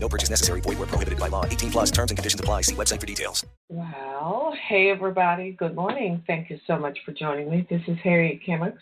[0.00, 0.60] No purchase necessary.
[0.60, 1.44] Void where prohibited by law.
[1.44, 2.62] 18 plus terms and conditions apply.
[2.62, 3.44] See website for details.
[3.68, 5.52] Well, hey everybody.
[5.52, 6.22] Good morning.
[6.26, 7.66] Thank you so much for joining me.
[7.68, 8.76] This is Harriet Kimmick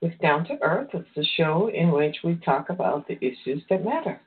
[0.00, 0.88] with Down to Earth.
[0.94, 4.20] It's the show in which we talk about the issues that matter.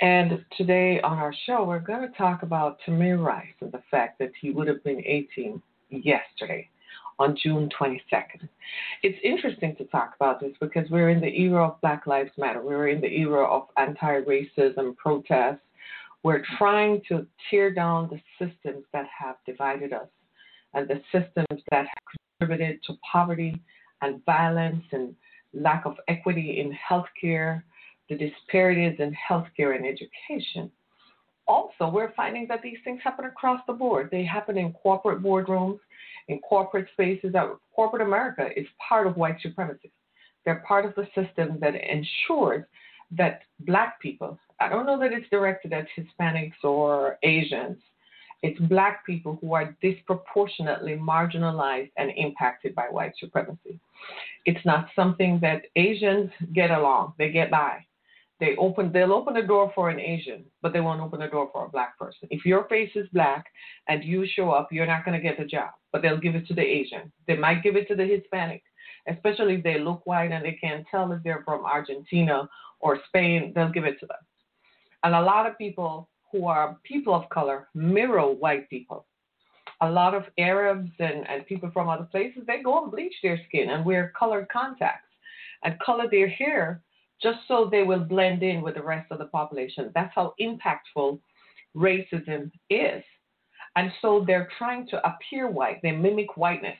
[0.00, 4.18] And today on our show, we're going to talk about Tamir Rice and the fact
[4.18, 6.68] that he would have been 18 yesterday
[7.18, 8.48] on June 22nd.
[9.02, 12.62] It's interesting to talk about this because we're in the era of Black Lives Matter.
[12.62, 15.60] We're in the era of anti racism protests.
[16.22, 20.08] We're trying to tear down the systems that have divided us
[20.74, 23.60] and the systems that have contributed to poverty
[24.02, 25.14] and violence and
[25.54, 27.62] lack of equity in healthcare,
[28.08, 30.70] the disparities in healthcare and education.
[31.48, 34.08] Also, we're finding that these things happen across the board.
[34.10, 35.78] They happen in corporate boardrooms,
[36.28, 37.34] in corporate spaces.
[37.74, 39.90] Corporate America is part of white supremacy.
[40.44, 42.64] They're part of the system that ensures
[43.12, 47.78] that black people, I don't know that it's directed at Hispanics or Asians,
[48.42, 53.80] it's black people who are disproportionately marginalized and impacted by white supremacy.
[54.44, 57.85] It's not something that Asians get along, they get by.
[58.38, 61.48] They open they'll open the door for an Asian, but they won't open the door
[61.52, 62.28] for a black person.
[62.30, 63.46] If your face is black
[63.88, 66.54] and you show up, you're not gonna get the job, but they'll give it to
[66.54, 67.10] the Asian.
[67.26, 68.62] They might give it to the Hispanic,
[69.08, 72.48] especially if they look white and they can't tell if they're from Argentina
[72.80, 74.18] or Spain, they'll give it to them.
[75.02, 79.06] And a lot of people who are people of color mirror white people.
[79.82, 83.40] A lot of Arabs and, and people from other places, they go and bleach their
[83.46, 85.08] skin and wear colored contacts
[85.64, 86.82] and color their hair
[87.22, 89.90] just so they will blend in with the rest of the population.
[89.94, 91.18] That's how impactful
[91.76, 93.02] racism is.
[93.76, 96.78] And so they're trying to appear white, they mimic whiteness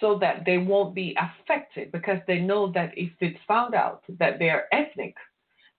[0.00, 4.38] so that they won't be affected because they know that if it's found out that
[4.38, 5.14] they're ethnic,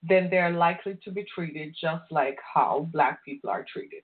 [0.02, 4.02] then they're likely to be treated just like how black people are treated.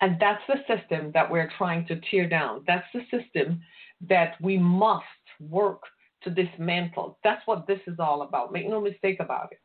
[0.00, 2.64] And that's the system that we're trying to tear down.
[2.66, 3.60] That's the system
[4.08, 5.04] that we must
[5.40, 5.82] work
[6.22, 7.18] to dismantle.
[7.24, 8.52] That's what this is all about.
[8.52, 9.60] Make no mistake about it.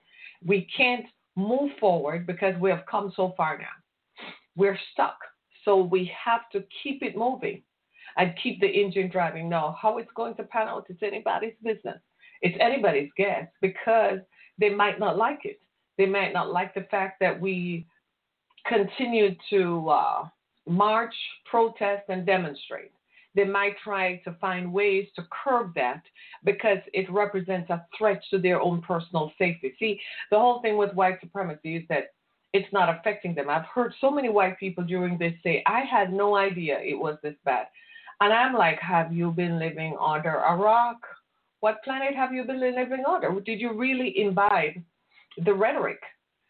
[0.45, 4.25] We can't move forward because we have come so far now.
[4.55, 5.17] We're stuck.
[5.63, 7.61] So we have to keep it moving
[8.17, 9.47] and keep the engine driving.
[9.47, 11.99] Now, how it's going to pan out, it's anybody's business.
[12.41, 14.19] It's anybody's guess because
[14.57, 15.61] they might not like it.
[15.97, 17.85] They might not like the fact that we
[18.65, 20.27] continue to uh,
[20.67, 21.13] march,
[21.45, 22.91] protest, and demonstrate.
[23.33, 26.03] They might try to find ways to curb that
[26.43, 29.73] because it represents a threat to their own personal safety.
[29.79, 32.13] See, the whole thing with white supremacy is that
[32.53, 33.49] it's not affecting them.
[33.49, 37.17] I've heard so many white people during this say, I had no idea it was
[37.23, 37.67] this bad.
[38.19, 40.97] And I'm like, have you been living under a rock?
[41.61, 43.39] What planet have you been living under?
[43.39, 44.73] Did you really imbibe
[45.45, 45.99] the rhetoric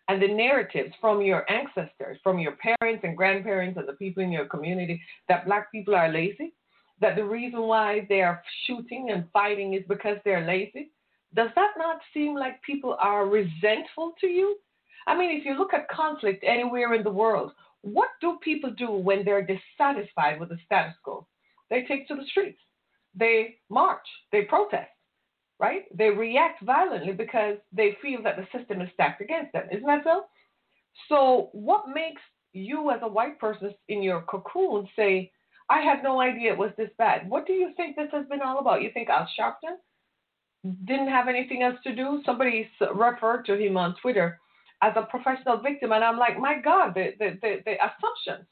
[0.08, 4.32] and the narratives from your ancestors, from your parents and grandparents and the people in
[4.32, 5.00] your community
[5.30, 6.54] that black people are lazy?
[7.02, 10.92] That the reason why they are shooting and fighting is because they're lazy?
[11.34, 14.58] Does that not seem like people are resentful to you?
[15.08, 17.52] I mean, if you look at conflict anywhere in the world,
[17.82, 21.26] what do people do when they're dissatisfied with the status quo?
[21.70, 22.60] They take to the streets,
[23.16, 24.92] they march, they protest
[25.62, 25.84] right?
[25.96, 29.68] They react violently because they feel that the system is stacked against them.
[29.72, 30.24] Isn't that so?
[31.08, 35.32] So, what makes you, as a white person in your cocoon, say,
[35.72, 37.30] I had no idea it was this bad?
[37.30, 38.82] What do you think this has been all about?
[38.82, 39.78] You think Al Sharpton
[40.86, 42.22] didn't have anything else to do?
[42.26, 44.38] Somebody referred to him on Twitter
[44.82, 48.48] as a professional victim, and I'm like, my God, the, the, the, the assumptions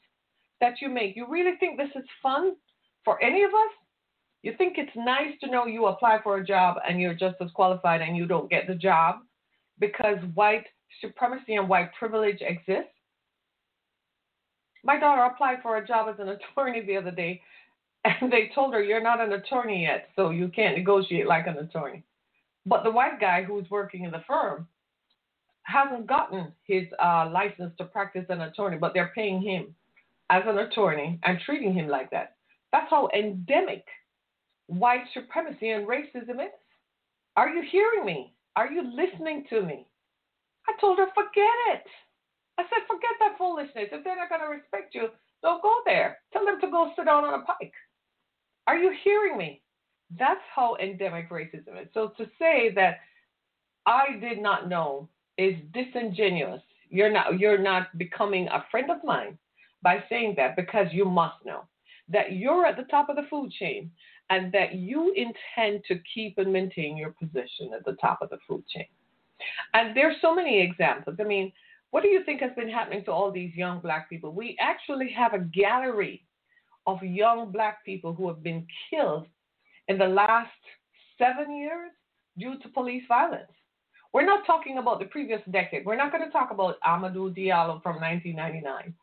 [0.62, 1.14] that you make.
[1.14, 2.54] You really think this is fun
[3.04, 3.72] for any of us?
[4.42, 7.50] You think it's nice to know you apply for a job and you're just as
[7.50, 9.16] qualified and you don't get the job
[9.78, 10.64] because white
[11.02, 12.94] supremacy and white privilege exists?
[14.82, 17.40] My daughter applied for a job as an attorney the other day,
[18.04, 21.58] and they told her, You're not an attorney yet, so you can't negotiate like an
[21.58, 22.02] attorney.
[22.66, 24.66] But the white guy who's working in the firm
[25.62, 29.74] hasn't gotten his uh, license to practice an attorney, but they're paying him
[30.30, 32.36] as an attorney and treating him like that.
[32.72, 33.84] That's how endemic
[34.66, 36.52] white supremacy and racism is.
[37.36, 38.34] Are you hearing me?
[38.56, 39.86] Are you listening to me?
[40.68, 41.44] I told her, forget
[41.74, 41.84] it.
[42.60, 43.88] I said, forget that foolishness.
[43.90, 45.08] If they're not going to respect you,
[45.42, 46.18] don't go there.
[46.32, 47.72] Tell them to go sit down on a pike.
[48.66, 49.62] Are you hearing me?
[50.18, 51.88] That's how endemic racism is.
[51.94, 52.98] So to say that
[53.86, 55.08] I did not know
[55.38, 56.60] is disingenuous.
[56.90, 59.38] You're not you're not becoming a friend of mine
[59.82, 61.62] by saying that because you must know
[62.08, 63.90] that you're at the top of the food chain
[64.28, 68.38] and that you intend to keep and maintain your position at the top of the
[68.46, 68.86] food chain.
[69.72, 71.16] And there's so many examples.
[71.20, 71.52] I mean,
[71.90, 74.32] what do you think has been happening to all these young black people?
[74.32, 76.24] We actually have a gallery
[76.86, 79.26] of young black people who have been killed
[79.88, 80.50] in the last
[81.18, 81.90] seven years
[82.38, 83.50] due to police violence.
[84.12, 85.84] We're not talking about the previous decade.
[85.84, 88.94] We're not going to talk about Amadou Diallo from 1999.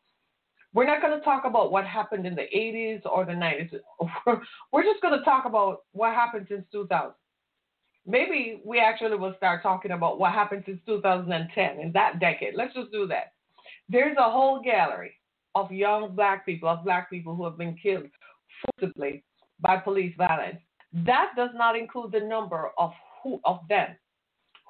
[0.73, 3.79] We're not going to talk about what happened in the 80s or the 90s.
[4.71, 7.11] We're just going to talk about what happened since 2000
[8.07, 12.55] maybe we actually will start talking about what happened since 2010 in that decade.
[12.55, 13.33] Let's just do that.
[13.89, 15.13] There's a whole gallery
[15.53, 18.07] of young black people, of black people who have been killed
[18.79, 19.23] forcibly
[19.59, 20.59] by police violence.
[21.05, 23.95] That does not include the number of who of them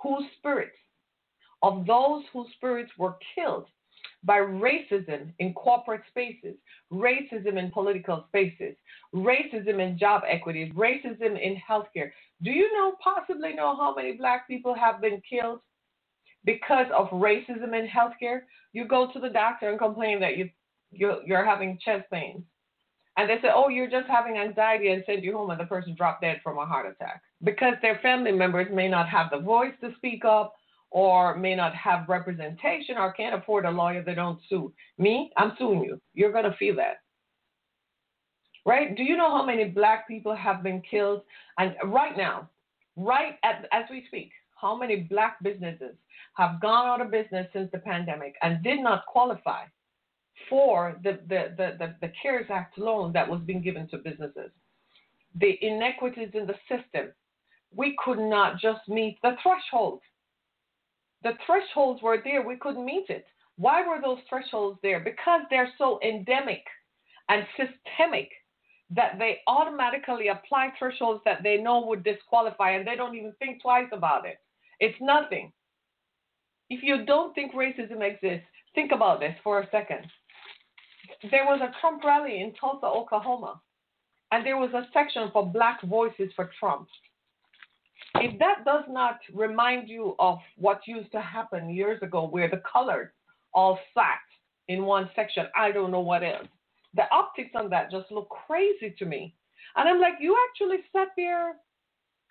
[0.02, 0.78] whose spirits,
[1.62, 3.68] of those whose spirits were killed
[4.24, 6.56] by racism in corporate spaces,
[6.92, 8.76] racism in political spaces,
[9.14, 12.12] racism in job equity, racism in healthcare.
[12.42, 15.60] Do you know, possibly know how many black people have been killed
[16.46, 18.42] because of racism in healthcare?
[18.74, 20.50] You go to the doctor and complain that you,
[20.92, 22.44] you you're having chest pains.
[23.18, 25.96] And they say, oh, you're just having anxiety and send you home, and the person
[25.96, 29.74] dropped dead from a heart attack because their family members may not have the voice
[29.82, 30.54] to speak up
[30.92, 34.72] or may not have representation or can't afford a lawyer, they don't sue.
[34.98, 36.00] Me, I'm suing you.
[36.14, 37.02] You're going to feel that.
[38.66, 38.96] Right?
[38.96, 41.22] Do you know how many black people have been killed?
[41.58, 42.50] And right now,
[42.96, 45.96] right at, as we speak, how many black businesses
[46.34, 49.64] have gone out of business since the pandemic and did not qualify
[50.50, 54.52] for the, the, the, the, the CARES Act loan that was being given to businesses?
[55.40, 57.14] The inequities in the system.
[57.74, 60.02] We could not just meet the threshold
[61.28, 62.42] the thresholds were there.
[62.42, 63.26] We couldn't meet it.
[63.58, 65.02] Why were those thresholds there?
[65.02, 66.64] Because they're so endemic
[67.28, 68.30] and systemic
[68.92, 73.62] that they automatically apply thresholds that they know would disqualify and they don't even think
[73.62, 74.38] twice about it.
[74.80, 75.52] It's nothing.
[76.70, 80.06] If you don't think racism exists, think about this for a second.
[81.30, 83.60] There was a Trump rally in Tulsa, Oklahoma,
[84.32, 86.88] and there was a section for Black Voices for Trump
[88.22, 92.62] if that does not remind you of what used to happen years ago where the
[92.72, 93.12] colored
[93.54, 94.20] all sat
[94.68, 96.48] in one section, I don't know what else.
[96.96, 99.34] The optics on that just look crazy to me.
[99.76, 101.56] And I'm like, you actually sat there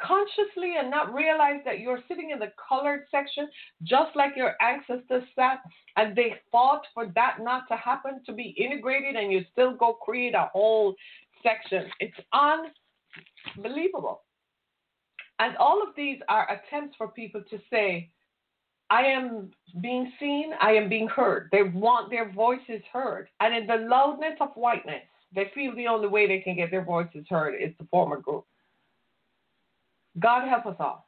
[0.01, 3.49] consciously and not realize that you're sitting in the colored section
[3.83, 5.61] just like your ancestors sat
[5.97, 9.95] and they fought for that not to happen to be integrated and you still go
[9.95, 10.95] create a whole
[11.43, 11.91] section.
[12.01, 12.19] It's
[13.57, 14.23] unbelievable.
[15.39, 18.11] And all of these are attempts for people to say,
[18.89, 19.51] I am
[19.81, 21.49] being seen, I am being heard.
[21.53, 23.29] They want their voices heard.
[23.41, 25.03] And in the loudness of whiteness,
[25.35, 28.21] they feel the only way they can get their voices heard is to form a
[28.21, 28.47] group.
[30.19, 31.07] God help us all.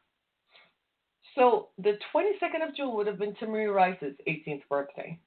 [1.35, 5.19] So the 22nd of June would have been Tamir Rice's 18th birthday.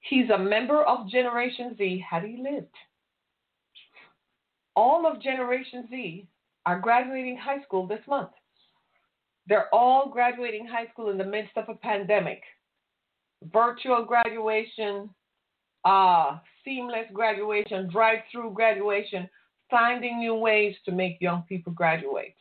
[0.00, 2.74] He's a member of Generation Z had he lived.
[4.74, 6.26] All of Generation Z
[6.64, 8.30] are graduating high school this month.
[9.48, 12.42] They're all graduating high school in the midst of a pandemic.
[13.52, 15.08] Virtual graduation,
[15.84, 19.28] uh, seamless graduation, drive through graduation,
[19.70, 22.34] finding new ways to make young people graduate.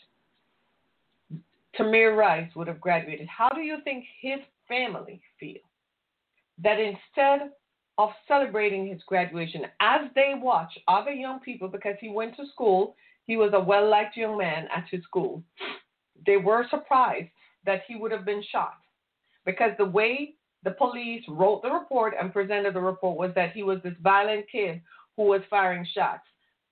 [1.80, 3.28] Tamir Rice would have graduated.
[3.28, 5.62] How do you think his family feel?
[6.62, 7.52] That instead
[7.98, 12.96] of celebrating his graduation, as they watch other young people, because he went to school,
[13.28, 15.44] he was a well liked young man at his school,
[16.26, 17.30] they were surprised
[17.66, 18.78] that he would have been shot
[19.46, 23.64] because the way the police wrote the report and presented the report was that he
[23.64, 24.82] was this violent kid
[25.16, 26.24] who was firing shots.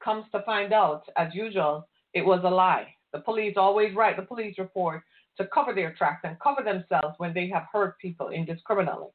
[0.03, 2.87] Comes to find out, as usual, it was a lie.
[3.13, 5.03] The police always write the police report
[5.37, 9.07] to cover their tracks and cover themselves when they have hurt people indiscriminately.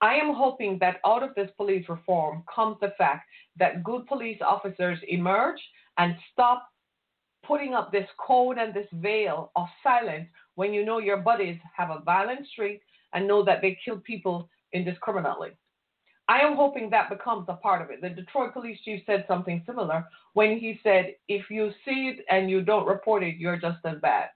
[0.00, 3.26] I am hoping that out of this police reform comes the fact
[3.58, 5.60] that good police officers emerge
[5.98, 6.69] and stop
[7.46, 11.90] putting up this code and this veil of silence when you know your buddies have
[11.90, 12.80] a violent streak
[13.12, 15.50] and know that they kill people indiscriminately.
[16.28, 18.00] I am hoping that becomes a part of it.
[18.02, 20.04] The Detroit police chief said something similar
[20.34, 23.96] when he said, if you see it and you don't report it, you're just as
[24.00, 24.28] bad.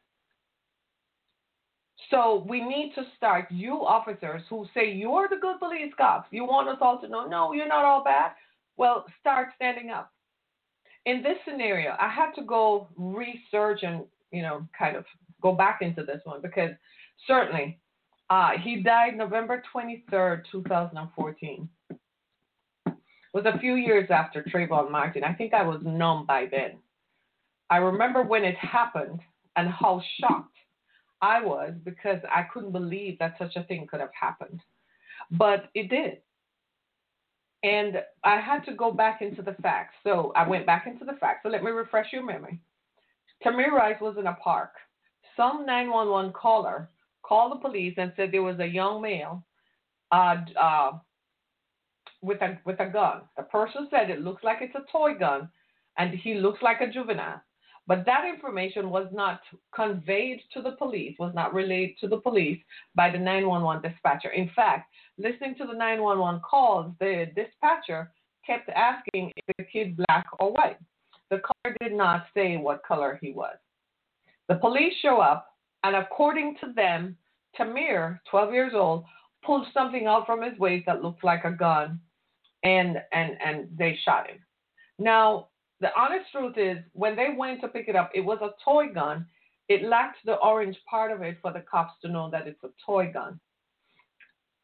[2.11, 6.45] So we need to start, you officers who say you're the good police cops, you
[6.45, 8.33] want us all to know, no, you're not all bad.
[8.77, 10.11] Well, start standing up.
[11.07, 15.05] In this scenario, I had to go research and, you know, kind of
[15.43, 16.71] go back into this one because
[17.27, 17.79] certainly
[18.31, 21.69] uh, he died November 23rd, 2014.
[22.87, 22.97] It
[23.35, 25.25] was a few years after Trayvon Martin.
[25.25, 26.79] I think I was numb by then.
[27.69, 29.21] I remember when it happened
[29.57, 30.57] and how shocked
[31.21, 34.61] I was because I couldn't believe that such a thing could have happened.
[35.31, 36.19] But it did.
[37.65, 39.95] And I had to go back into the facts.
[40.05, 41.41] So I went back into the facts.
[41.43, 42.61] So let me refresh your memory.
[43.43, 44.73] Tamir Rice was in a park.
[45.35, 46.91] Some 911 caller
[47.23, 49.47] called the police and said there was a young male
[50.13, 50.93] uh, uh,
[52.23, 53.23] with a with a gun.
[53.39, 55.49] The person said it looks like it's a toy gun,
[55.97, 57.41] and he looks like a juvenile.
[57.87, 59.41] But that information was not
[59.75, 62.59] conveyed to the police, was not relayed to the police
[62.95, 64.31] by the 911 dispatcher.
[64.31, 68.11] In fact, listening to the 911 calls, the dispatcher
[68.47, 70.79] kept asking if the kid black or white.
[71.31, 73.57] The caller did not say what color he was.
[74.49, 75.49] The police show up,
[75.83, 77.17] and according to them,
[77.59, 79.05] Tamir, 12 years old,
[79.45, 82.01] pulled something out from his waist that looked like a gun,
[82.63, 84.39] and and and they shot him.
[84.99, 85.49] Now,
[85.85, 88.89] the honest truth is, when they went to pick it up, it was a toy
[88.89, 89.27] gun.
[89.69, 92.71] It lacked the orange part of it for the cops to know that it's a
[92.87, 93.39] toy gun.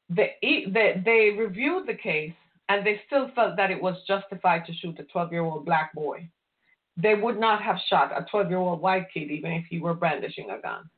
[0.09, 2.33] They, they, they reviewed the case
[2.71, 5.93] and they still felt that it was justified to shoot a 12 year old black
[5.93, 6.27] boy.
[6.97, 9.93] They would not have shot a 12 year old white kid even if he were
[9.93, 10.89] brandishing a gun.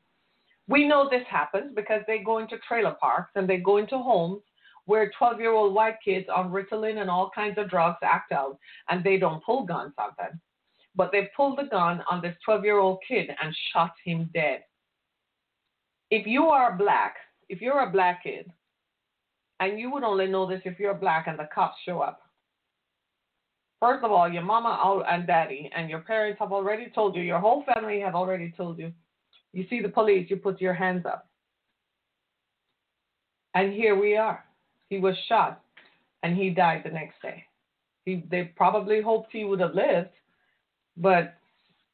[0.68, 4.42] We know this happens because they go into trailer parks and they go into homes
[4.86, 8.58] where 12 year old white kids on Ritalin and all kinds of drugs act out
[8.88, 10.40] and they don't pull guns on them.
[10.94, 14.62] But they pulled the gun on this 12 year old kid and shot him dead.
[16.10, 17.16] If you are black,
[17.48, 18.52] if you're a black kid,
[19.60, 22.22] and you would only know this if you're black and the cops show up.
[23.80, 27.38] First of all, your mama and daddy and your parents have already told you, your
[27.38, 28.92] whole family have already told you,
[29.52, 31.28] you see the police, you put your hands up.
[33.54, 34.44] And here we are.
[34.92, 35.62] He was shot
[36.22, 37.46] and he died the next day.
[38.04, 40.10] He, they probably hoped he would have lived,
[40.98, 41.36] but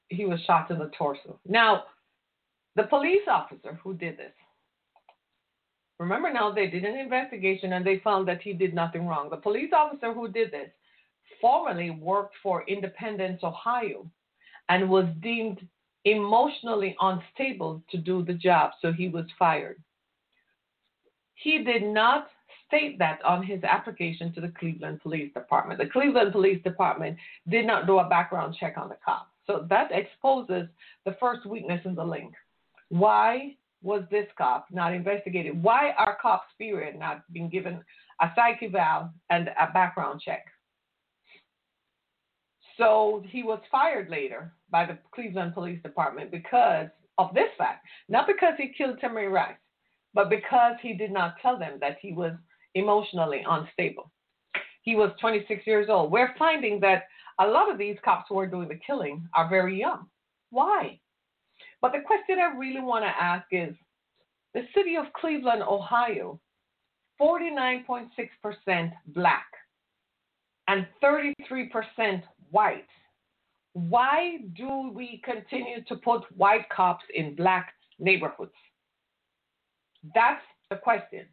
[0.08, 1.38] he was shot in the torso.
[1.46, 1.84] Now,
[2.74, 4.32] the police officer who did this,
[6.00, 9.30] remember now they did an investigation and they found that he did nothing wrong.
[9.30, 10.70] The police officer who did this
[11.40, 14.10] formerly worked for Independence, Ohio,
[14.70, 15.64] and was deemed
[16.04, 19.80] emotionally unstable to do the job, so he was fired.
[21.36, 22.26] He did not
[22.68, 25.80] state that on his application to the Cleveland Police Department.
[25.80, 27.16] The Cleveland Police Department
[27.48, 29.28] did not do a background check on the cop.
[29.46, 30.68] So that exposes
[31.04, 32.34] the first weakness in the link.
[32.90, 35.60] Why was this cop not investigated?
[35.62, 37.82] Why are cops, period, not being given
[38.20, 40.44] a psych eval and a background check?
[42.76, 47.84] So he was fired later by the Cleveland Police Department because of this fact.
[48.08, 49.56] Not because he killed Tamir Rice,
[50.14, 52.32] but because he did not tell them that he was
[52.78, 54.10] emotionally unstable.
[54.82, 56.10] He was 26 years old.
[56.10, 57.04] We're finding that
[57.40, 60.06] a lot of these cops who are doing the killing are very young.
[60.50, 60.98] Why?
[61.80, 63.74] But the question I really want to ask is
[64.54, 66.40] the city of Cleveland, Ohio,
[67.20, 69.46] 49.6% black
[70.68, 72.86] and 33% white.
[73.72, 78.52] Why do we continue to put white cops in black neighborhoods?
[80.14, 81.26] That's the question.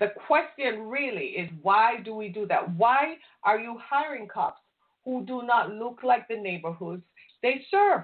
[0.00, 2.70] The question really is why do we do that?
[2.76, 4.60] Why are you hiring cops
[5.04, 7.02] who do not look like the neighborhoods
[7.42, 8.02] they serve?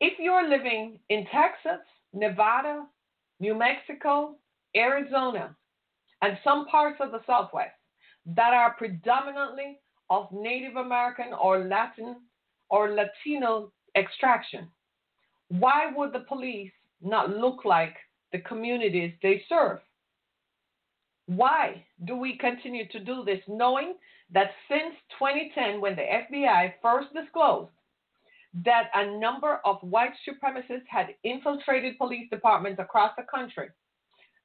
[0.00, 2.86] If you're living in Texas, Nevada,
[3.40, 4.36] New Mexico,
[4.74, 5.54] Arizona,
[6.22, 7.74] and some parts of the Southwest
[8.34, 12.16] that are predominantly of Native American or Latin
[12.70, 14.68] or Latino extraction,
[15.48, 16.72] why would the police
[17.02, 17.96] not look like
[18.32, 19.78] the communities they serve?
[21.26, 23.94] Why do we continue to do this, knowing
[24.32, 27.70] that since 2010, when the FBI first disclosed
[28.64, 33.68] that a number of white supremacists had infiltrated police departments across the country,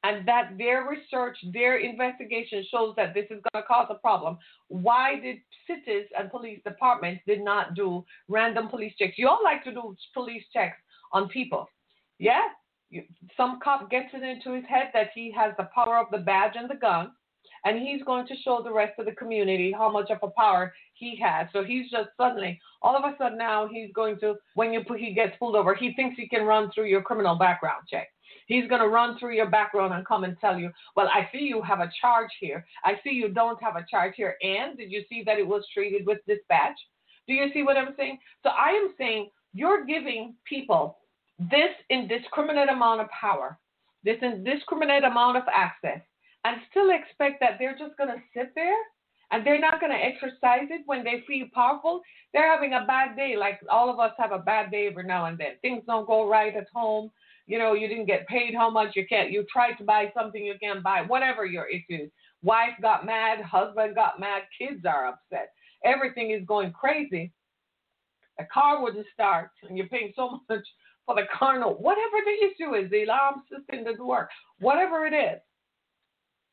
[0.04, 4.38] and that their research, their investigation shows that this is going to cause a problem.
[4.68, 9.18] Why did cities and police departments did not do random police checks?
[9.18, 10.78] You all like to do police checks
[11.14, 11.68] on people,
[12.18, 12.48] yeah?
[13.38, 16.54] Some cop gets it into his head that he has the power of the badge
[16.56, 17.12] and the gun,
[17.66, 20.74] and he's going to show the rest of the community how much of a power
[20.94, 21.48] he has.
[21.54, 25.14] So he's just suddenly, all of a sudden now, he's going to, when you he
[25.14, 28.08] gets pulled over, he thinks he can run through your criminal background check.
[28.48, 31.44] He's going to run through your background and come and tell you, well, I see
[31.44, 32.66] you have a charge here.
[32.84, 34.36] I see you don't have a charge here.
[34.42, 36.78] And did you see that it was treated with dispatch?
[37.28, 38.18] Do you see what I'm saying?
[38.44, 40.98] So I am saying you're giving people
[41.50, 43.58] this indiscriminate amount of power,
[44.04, 46.02] this indiscriminate amount of access,
[46.44, 48.78] and still expect that they're just going to sit there
[49.32, 52.02] and they're not going to exercise it when they feel powerful.
[52.34, 55.26] They're having a bad day, like all of us have a bad day every now
[55.26, 55.54] and then.
[55.62, 57.10] Things don't go right at home.
[57.48, 59.32] You know, you didn't get paid how much you can't.
[59.32, 61.02] You tried to buy something you can't buy.
[61.02, 62.10] Whatever your issue.
[62.44, 65.54] Wife got mad, husband got mad, kids are upset.
[65.86, 67.32] Everything is going crazy.
[68.40, 70.66] A car wouldn't start, and you're paying so much
[71.06, 71.82] for the car note.
[71.82, 74.30] Whatever the issue is, the alarm system doesn't work.
[74.60, 75.40] Whatever it is,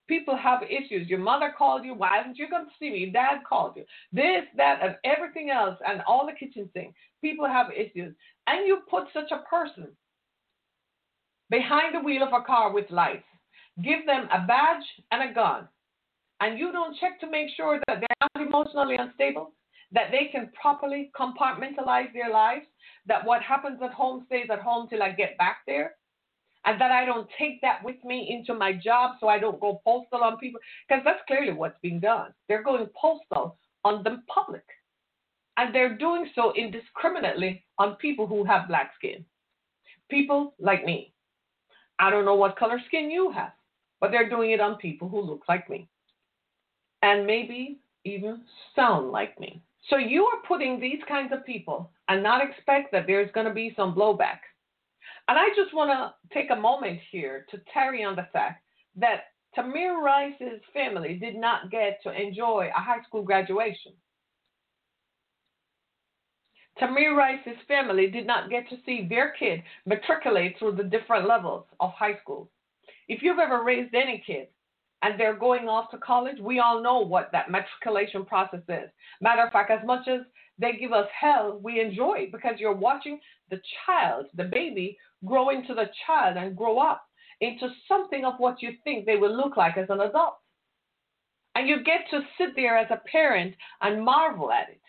[0.08, 1.08] people have issues.
[1.08, 1.94] Your mother called you.
[1.94, 2.98] Why didn't you come to see me?
[2.98, 3.84] Your dad called you.
[4.12, 6.94] This, that, and everything else, and all the kitchen things.
[7.22, 8.14] People have issues.
[8.46, 9.88] And you put such a person
[11.50, 13.24] behind the wheel of a car with lights.
[13.84, 15.68] Give them a badge and a gun.
[16.40, 19.52] And you don't check to make sure that they're not emotionally unstable,
[19.92, 22.66] that they can properly compartmentalize their lives,
[23.06, 25.94] that what happens at home stays at home till I get back there,
[26.64, 29.80] and that I don't take that with me into my job so I don't go
[29.84, 32.34] postal on people, because that's clearly what's being done.
[32.48, 34.64] They're going postal on the public,
[35.56, 39.24] and they're doing so indiscriminately on people who have black skin,
[40.10, 41.14] people like me.
[41.98, 43.52] I don't know what color skin you have,
[44.00, 45.88] but they're doing it on people who look like me,
[47.02, 48.42] and maybe even
[48.76, 49.62] sound like me.
[49.88, 53.54] So you are putting these kinds of people and not expect that there's going to
[53.54, 54.40] be some blowback.
[55.28, 58.62] And I just want to take a moment here to tarry on the fact
[58.96, 59.24] that
[59.56, 63.92] Tamir Rice's family did not get to enjoy a high school graduation.
[66.80, 71.64] Tamir Rice's family did not get to see their kid matriculate through the different levels
[71.80, 72.50] of high school.
[73.08, 74.48] If you've ever raised any kid,
[75.02, 78.90] and they're going off to college, we all know what that matriculation process is.
[79.20, 80.20] Matter of fact, as much as
[80.58, 85.50] they give us hell, we enjoy it because you're watching the child, the baby, grow
[85.50, 87.04] into the child and grow up
[87.40, 90.34] into something of what you think they will look like as an adult.
[91.54, 94.80] And you get to sit there as a parent and marvel at it,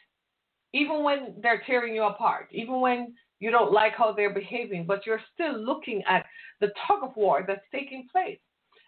[0.73, 5.05] even when they're tearing you apart, even when you don't like how they're behaving, but
[5.05, 6.25] you're still looking at
[6.59, 8.39] the tug of war that's taking place.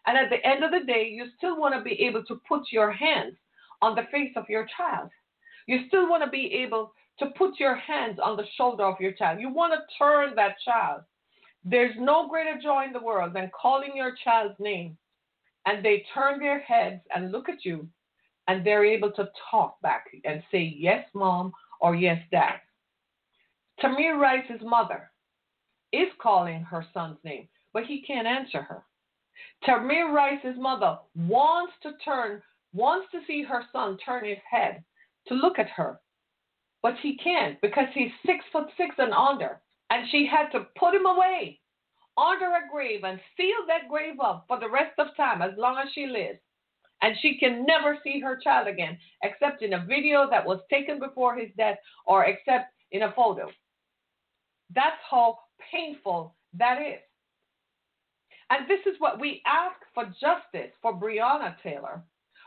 [0.07, 2.63] And at the end of the day, you still want to be able to put
[2.71, 3.35] your hands
[3.81, 5.09] on the face of your child.
[5.67, 9.11] You still want to be able to put your hands on the shoulder of your
[9.13, 9.39] child.
[9.39, 11.01] You want to turn that child.
[11.63, 14.97] There's no greater joy in the world than calling your child's name
[15.65, 17.87] and they turn their heads and look at you
[18.47, 22.55] and they're able to talk back and say, Yes, mom, or Yes, dad.
[23.81, 25.11] Tamir Rice's mother
[25.91, 28.83] is calling her son's name, but he can't answer her.
[29.67, 32.41] Tamir Rice's mother wants to turn,
[32.73, 34.83] wants to see her son turn his head
[35.27, 35.99] to look at her,
[36.81, 40.95] but he can't because he's six foot six and under, and she had to put
[40.95, 41.59] him away
[42.17, 45.77] under a grave and seal that grave up for the rest of time as long
[45.77, 46.39] as she lives.
[47.03, 50.99] And she can never see her child again, except in a video that was taken
[50.99, 53.49] before his death or except in a photo.
[54.73, 55.39] That's how
[55.71, 56.99] painful that is.
[58.51, 62.03] And this is what we ask for justice for Breonna Taylor.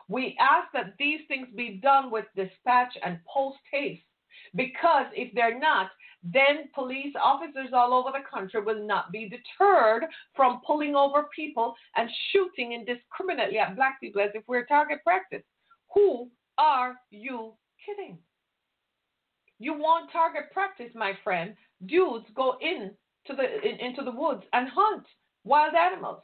[0.07, 4.03] We ask that these things be done with dispatch and post haste.
[4.55, 5.89] Because if they're not,
[6.23, 10.05] then police officers all over the country will not be deterred
[10.37, 15.43] from pulling over people and shooting indiscriminately at black people as if we're target practice.
[15.95, 18.19] Who are you kidding?
[19.59, 21.55] You want target practice, my friend?
[21.87, 22.91] Dudes go in
[23.27, 25.07] to the in, into the woods and hunt
[25.45, 26.23] wild animals.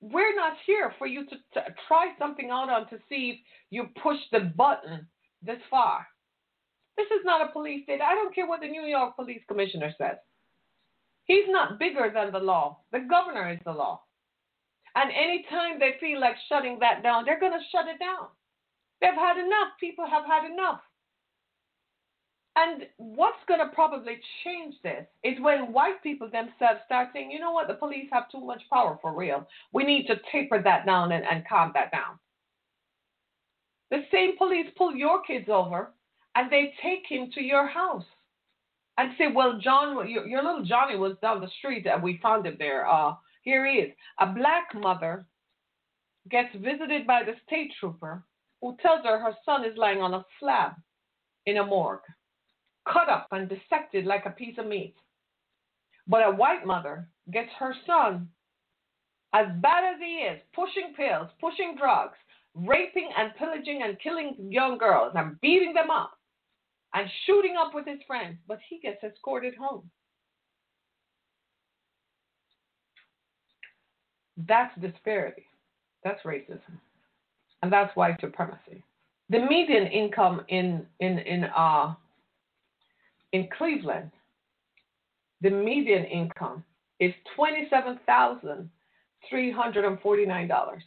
[0.00, 3.38] We're not here for you to, to try something out on to see if
[3.70, 5.06] you push the button
[5.42, 6.06] this far.
[6.96, 8.00] This is not a police state.
[8.00, 10.16] I don't care what the New York Police Commissioner says.
[11.24, 12.80] He's not bigger than the law.
[12.92, 14.02] The governor is the law.
[14.94, 18.28] And anytime they feel like shutting that down, they're going to shut it down.
[19.00, 19.78] They've had enough.
[19.78, 20.80] People have had enough.
[22.60, 27.38] And what's going to probably change this is when white people themselves start saying, you
[27.38, 29.46] know what, the police have too much power for real.
[29.72, 32.18] We need to taper that down and, and calm that down.
[33.92, 35.92] The same police pull your kids over
[36.34, 38.04] and they take him to your house
[38.98, 42.44] and say, well, John, your, your little Johnny was down the street and we found
[42.44, 42.88] him there.
[42.88, 43.92] Uh, here he is.
[44.18, 45.26] A black mother
[46.28, 48.24] gets visited by the state trooper
[48.60, 50.72] who tells her her son is lying on a slab
[51.46, 52.00] in a morgue
[52.92, 54.94] cut up and dissected like a piece of meat.
[56.06, 58.28] But a white mother gets her son
[59.34, 62.16] as bad as he is, pushing pills, pushing drugs,
[62.54, 66.12] raping and pillaging and killing young girls and beating them up
[66.94, 69.90] and shooting up with his friends, but he gets escorted home.
[74.46, 75.46] That's disparity.
[76.04, 76.78] That's racism.
[77.62, 78.82] And that's white supremacy.
[79.30, 81.94] The median income in in in uh
[83.32, 84.10] in Cleveland,
[85.40, 86.64] the median income
[87.00, 88.70] is twenty seven thousand
[89.28, 90.82] three hundred and forty nine dollars.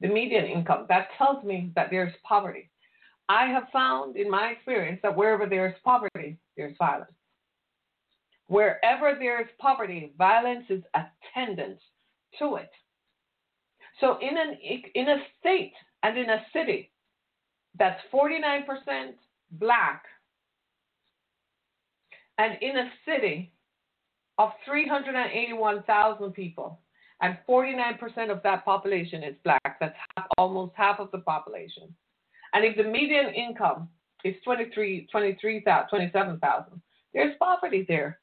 [0.00, 0.86] The median income.
[0.88, 2.70] That tells me that there's poverty.
[3.28, 7.10] I have found in my experience that wherever there's poverty, there's violence.
[8.48, 11.78] Wherever there's poverty, violence is attendant
[12.38, 12.70] to it.
[14.00, 14.58] So in an
[14.94, 16.90] in a state and in a city
[17.78, 18.64] that's 49%
[19.52, 20.02] black
[22.38, 23.52] and in a city
[24.38, 26.80] of 381,000 people
[27.22, 31.94] and 49% of that population is black, that's half, almost half of the population.
[32.52, 33.88] And if the median income
[34.24, 36.82] is 23, 23 27,000,
[37.14, 38.20] there's poverty there.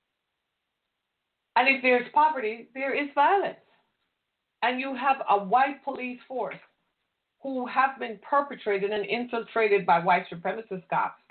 [1.55, 3.57] And if there's poverty, there is violence
[4.63, 6.55] and you have a white police force
[7.43, 11.21] who have been perpetrated and infiltrated by white supremacist cops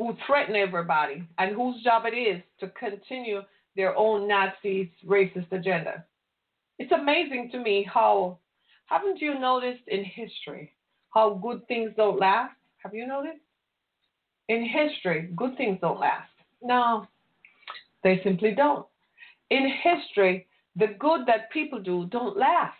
[0.00, 3.42] who threaten everybody and whose job it is to continue
[3.76, 6.06] their own Nazi racist agenda.
[6.78, 8.38] It's amazing to me how,
[8.86, 10.72] haven't you noticed in history
[11.10, 12.54] how good things don't last?
[12.78, 13.42] Have you noticed?
[14.48, 16.30] In history, good things don't last.
[16.62, 17.06] No,
[18.02, 18.86] they simply don't.
[19.50, 22.72] In history, the good that people do don't last,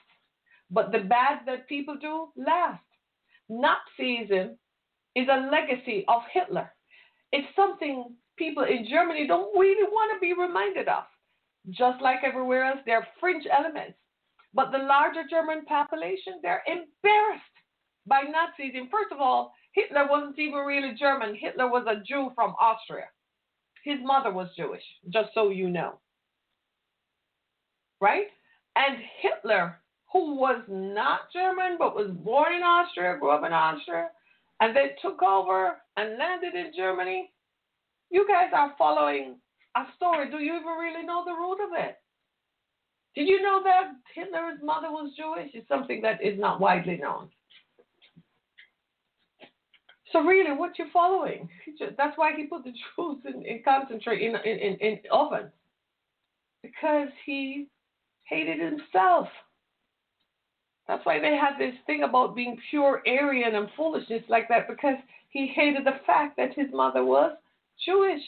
[0.71, 2.83] but the bad that people do last.
[3.51, 4.55] Nazism
[5.15, 6.71] is a legacy of Hitler.
[7.33, 11.05] It's something people in Germany don't really want to be reminded of.
[11.71, 13.99] Just like everywhere else, there are fringe elements.
[14.55, 17.45] But the larger German population, they're embarrassed
[18.07, 18.91] by Nazism.
[18.91, 21.37] First of all, Hitler wasn't even really German.
[21.37, 23.07] Hitler was a Jew from Austria.
[23.85, 26.01] His mother was Jewish, just so you know
[28.01, 28.27] right?
[28.77, 29.81] And Hitler,
[30.13, 34.09] who was not German but was born in Austria, grew up in Austria,
[34.61, 37.33] and then took over and landed in Germany.
[38.11, 39.37] You guys are following
[39.77, 40.31] a story.
[40.31, 41.97] Do you even really know the root of it?
[43.17, 45.51] Did you know that Hitler's mother was Jewish?
[45.55, 47.29] It's something that is not widely known.
[50.13, 51.49] So really, what you're following?
[51.97, 55.53] That's why he put the Jews in, in concentrate in, in, in, in ovens
[56.63, 57.69] because he
[58.25, 59.29] hated himself.
[60.91, 64.97] That's why they had this thing about being pure Aryan and foolishness like that because
[65.29, 67.37] he hated the fact that his mother was
[67.87, 68.21] Jewish.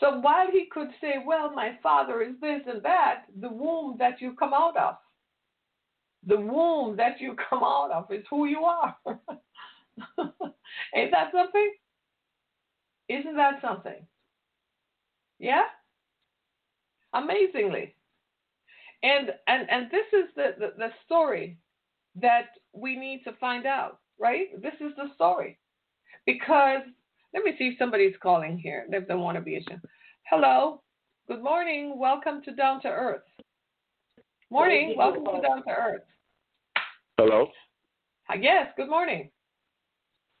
[0.00, 4.22] So while he could say, well, my father is this and that, the womb that
[4.22, 4.94] you come out of,
[6.26, 8.96] the womb that you come out of is who you are.
[10.94, 11.74] Ain't that something?
[13.10, 14.06] Isn't that something?
[15.38, 15.64] Yeah?
[17.12, 17.94] Amazingly.
[19.02, 21.56] And and and this is the, the, the story
[22.20, 24.60] that we need to find out, right?
[24.60, 25.58] This is the story.
[26.26, 26.82] Because
[27.32, 28.86] let me see if somebody's calling here.
[28.90, 29.76] They don't want to be a show.
[30.28, 30.82] Hello.
[31.28, 31.98] Good morning.
[31.98, 33.22] Welcome to Down to Earth.
[34.50, 34.94] Morning.
[34.96, 36.02] Welcome to Down to Earth.
[37.18, 37.48] Hello.
[38.40, 38.68] Yes.
[38.76, 39.30] Good morning.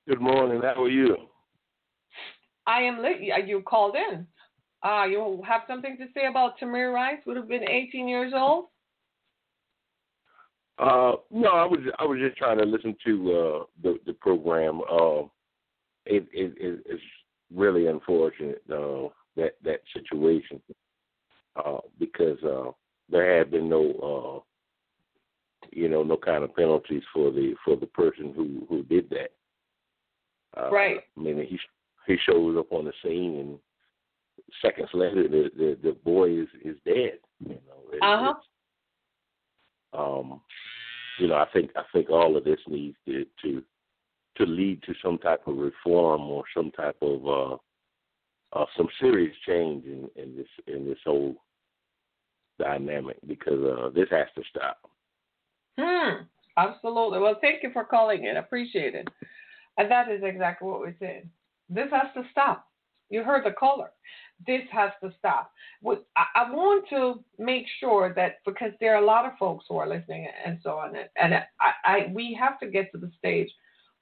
[0.08, 0.62] Good morning.
[0.62, 1.16] How are you?
[2.66, 3.20] I am late.
[3.46, 4.26] You called in.
[4.82, 7.18] Uh, you have something to say about Tamir Rice?
[7.26, 8.66] Would have been 18 years old.
[10.78, 14.80] Uh, no, I was I was just trying to listen to uh, the the program.
[14.82, 15.22] Uh,
[16.06, 16.54] it, it
[16.86, 17.02] it's
[17.52, 20.60] really unfortunate uh, that that situation
[21.56, 22.70] uh, because uh,
[23.10, 27.86] there had been no uh, you know no kind of penalties for the for the
[27.86, 29.32] person who who did that.
[30.56, 31.00] Uh, right.
[31.16, 31.58] I mean, he
[32.06, 33.58] he shows up on the scene and
[34.62, 37.18] seconds later, the the, the boy is is dead.
[37.40, 37.92] You know.
[37.92, 38.34] It, uh
[39.92, 39.98] huh.
[39.98, 40.40] Um,
[41.18, 43.62] you know, I think I think all of this needs to to
[44.36, 49.34] to lead to some type of reform or some type of uh, uh some serious
[49.46, 51.36] change in in this in this whole
[52.58, 54.78] dynamic because uh this has to stop.
[55.78, 56.24] Hmm.
[56.58, 57.20] Absolutely.
[57.20, 58.36] Well, thank you for calling in.
[58.36, 59.06] Appreciate it.
[59.78, 61.30] And that is exactly what we're saying.
[61.70, 62.66] This has to stop.
[63.10, 63.90] You heard the caller
[64.46, 65.52] this has to stop.
[65.84, 69.88] I want to make sure that because there are a lot of folks who are
[69.88, 71.44] listening and so on, and I,
[71.84, 73.50] I, we have to get to the stage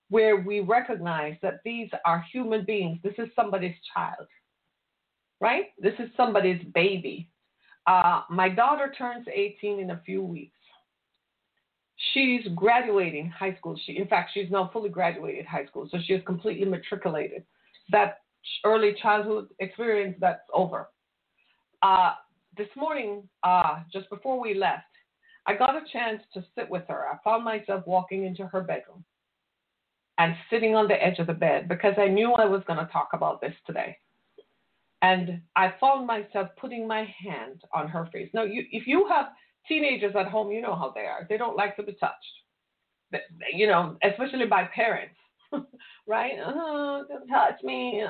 [0.08, 2.98] where we recognize that these are human beings.
[3.02, 4.26] This is somebody's child,
[5.40, 5.66] right?
[5.80, 7.28] This is somebody's baby.
[7.86, 10.52] Uh, my daughter turns 18 in a few weeks.
[12.12, 13.78] She's graduating high school.
[13.86, 17.42] She, in fact, she's now fully graduated high school, so she is completely matriculated.
[17.90, 18.18] That
[18.64, 20.88] early childhood experience that's over.
[21.82, 22.14] Uh,
[22.56, 24.84] this morning, uh, just before we left,
[25.46, 27.06] I got a chance to sit with her.
[27.08, 29.04] I found myself walking into her bedroom
[30.18, 32.92] and sitting on the edge of the bed because I knew I was going to
[32.92, 33.96] talk about this today.
[35.02, 38.30] And I found myself putting my hand on her face.
[38.32, 39.26] Now, you, if you have
[39.68, 41.26] teenagers at home, you know how they are.
[41.28, 45.16] They don't like to be touched, you know, especially by parents,
[46.06, 46.32] right?
[46.44, 48.02] Oh, don't touch me.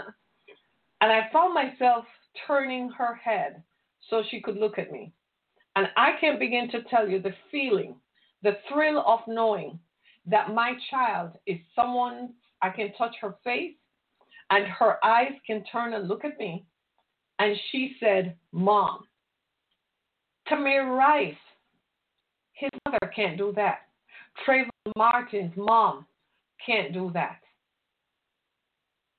[1.00, 2.04] And I found myself
[2.46, 3.62] turning her head
[4.08, 5.12] so she could look at me.
[5.74, 7.96] And I can't begin to tell you the feeling,
[8.42, 9.78] the thrill of knowing
[10.26, 12.32] that my child is someone
[12.62, 13.74] I can touch her face
[14.50, 16.64] and her eyes can turn and look at me.
[17.38, 19.04] And she said, Mom,
[20.48, 21.34] Tamir Rice,
[22.52, 23.80] his mother can't do that.
[24.46, 26.06] Trayvon Martin's mom
[26.64, 27.40] can't do that.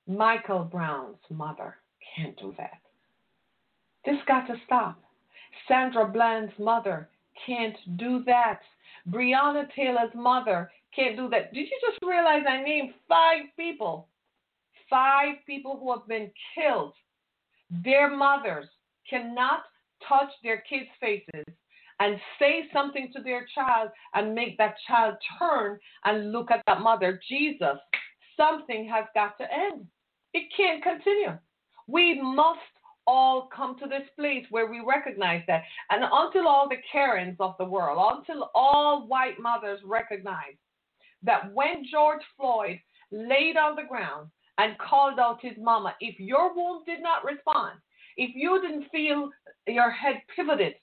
[0.07, 1.75] Michael Brown's mother
[2.15, 2.79] can't do that.
[4.05, 4.97] This got to stop.
[5.67, 7.09] Sandra Bland's mother
[7.45, 8.61] can't do that.
[9.09, 11.53] Breonna Taylor's mother can't do that.
[11.53, 14.07] Did you just realize I named five people?
[14.89, 16.93] Five people who have been killed.
[17.83, 18.67] Their mothers
[19.09, 19.63] cannot
[20.07, 21.45] touch their kids' faces
[21.99, 26.81] and say something to their child and make that child turn and look at that
[26.81, 27.19] mother.
[27.27, 27.77] Jesus,
[28.37, 29.87] something has got to end.
[30.37, 31.35] It can't continue.
[31.87, 32.59] We must
[33.07, 35.63] all come to this place where we recognize that.
[35.89, 40.53] And until all the Karens of the world, until all white mothers recognize
[41.23, 42.79] that when George Floyd
[43.11, 47.79] laid on the ground and called out his mama, if your womb did not respond,
[48.15, 49.31] if you didn't feel
[49.65, 50.75] your head pivoted,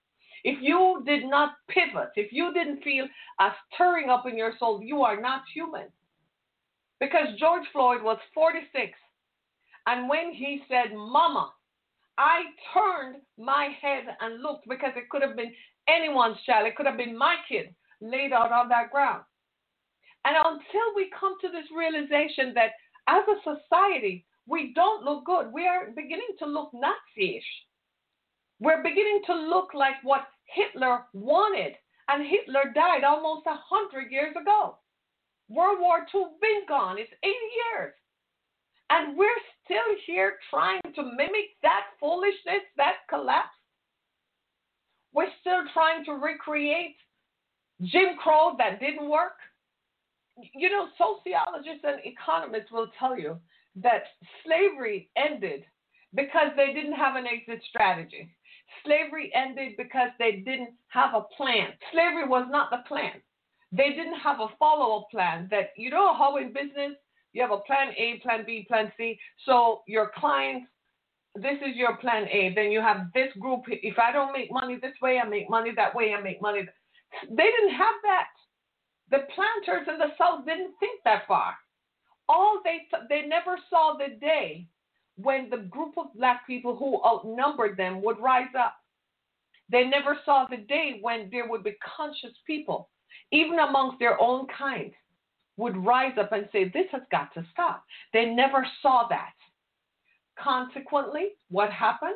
[0.42, 3.06] if you did not pivot, if you didn't feel
[3.38, 5.86] a stirring up in your soul, you are not human.
[6.98, 8.98] Because George Floyd was 46.
[9.86, 11.52] And when he said, Mama,
[12.16, 12.42] I
[12.72, 15.52] turned my head and looked because it could have been
[15.88, 19.22] anyone's child, it could have been my kid laid out on that ground.
[20.24, 22.72] And until we come to this realization that
[23.08, 27.44] as a society, we don't look good, we are beginning to look Nazi ish.
[28.60, 31.74] We're beginning to look like what Hitler wanted.
[32.08, 34.78] And Hitler died almost a 100 years ago.
[35.48, 36.98] World War II been gone.
[36.98, 37.94] It's 80 years.
[38.90, 43.48] And we're still here trying to mimic that foolishness, that collapse.
[45.12, 46.96] We're still trying to recreate
[47.83, 49.38] Jim Crow that didn't work.
[50.55, 53.38] You know, sociologists and economists will tell you
[53.77, 54.05] that
[54.44, 55.64] slavery ended
[56.14, 58.29] because they didn't have an exit strategy.
[58.85, 61.68] Slavery ended because they didn't have a plan.
[61.92, 63.22] Slavery was not the plan.
[63.72, 66.94] They didn't have a follow up plan that, you know, how in business
[67.34, 69.18] you have a plan A, plan B, plan C.
[69.44, 70.68] So your clients,
[71.34, 72.54] this is your plan A.
[72.54, 73.62] Then you have this group.
[73.66, 76.60] If I don't make money this way, I make money that way, I make money.
[77.28, 78.28] They didn't have that.
[79.10, 81.54] The planters in the South didn't think that far.
[82.28, 84.66] All they they never saw the day
[85.16, 88.76] when the group of black people who outnumbered them would rise up.
[89.70, 92.88] They never saw the day when there would be conscious people,
[93.32, 94.92] even amongst their own kind,
[95.56, 97.84] would rise up and say, This has got to stop.
[98.12, 99.34] They never saw that.
[100.38, 102.14] Consequently, what happened?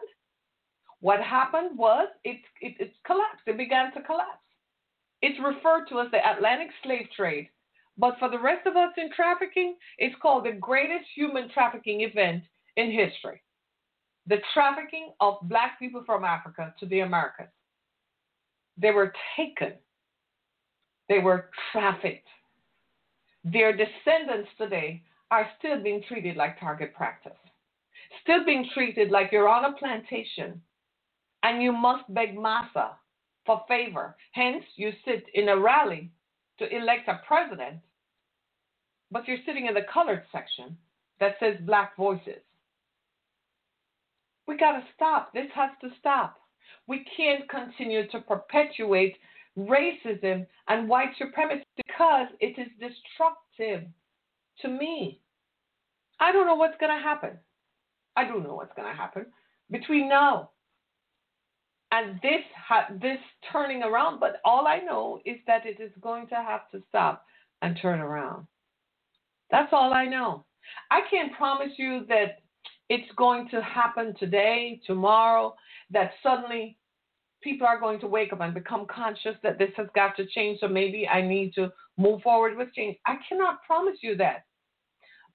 [1.00, 3.42] What happened was it, it, it collapsed.
[3.46, 4.42] It began to collapse.
[5.22, 7.48] It's referred to as the Atlantic slave trade.
[7.96, 12.42] But for the rest of us in trafficking, it's called the greatest human trafficking event
[12.76, 13.42] in history
[14.28, 17.48] the trafficking of black people from Africa to the Americas.
[18.76, 19.72] They were taken,
[21.08, 22.28] they were trafficked.
[23.44, 27.38] Their descendants today are still being treated like target practice,
[28.22, 30.60] still being treated like you're on a plantation
[31.42, 32.96] and you must beg massa
[33.46, 34.16] for favor.
[34.32, 36.10] Hence, you sit in a rally
[36.58, 37.78] to elect a president,
[39.10, 40.76] but you're sitting in the colored section
[41.20, 42.42] that says black voices.
[44.46, 45.32] We got to stop.
[45.32, 46.36] This has to stop.
[46.86, 49.16] We can't continue to perpetuate
[49.58, 53.88] racism and white supremacy because it is destructive
[54.60, 55.20] to me.
[56.20, 57.38] I don't know what's going to happen.
[58.16, 59.26] I don't know what's going to happen
[59.70, 60.50] between now
[61.92, 63.18] and this ha- this
[63.52, 64.20] turning around.
[64.20, 67.24] But all I know is that it is going to have to stop
[67.62, 68.46] and turn around.
[69.50, 70.44] That's all I know.
[70.90, 72.40] I can't promise you that
[72.88, 75.54] it's going to happen today, tomorrow,
[75.90, 76.76] that suddenly
[77.42, 80.60] people are going to wake up and become conscious that this has got to change,
[80.60, 82.96] so maybe I need to move forward with change.
[83.06, 84.44] I cannot promise you that.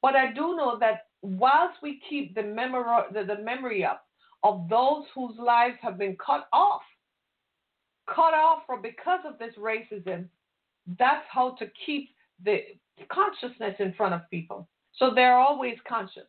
[0.02, 4.06] But I do know that whilst we keep the memory, the, the memory up
[4.44, 6.82] of those whose lives have been cut off,
[8.08, 10.26] cut off from because of this racism,
[11.00, 12.10] that's how to keep
[12.44, 12.60] the
[13.10, 14.68] consciousness in front of people.
[14.98, 16.28] So they're always conscious.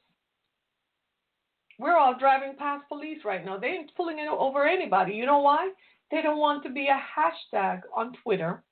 [1.79, 3.59] We're all driving past police right now.
[3.59, 5.15] They ain't pulling it over anybody.
[5.15, 5.71] You know why?
[6.11, 8.63] They don't want to be a hashtag on Twitter.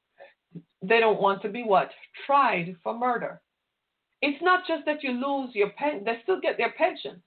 [0.82, 1.90] They don't want to be what?
[2.26, 3.40] Tried for murder.
[4.20, 7.20] It's not just that you lose your pen, they still get their pension,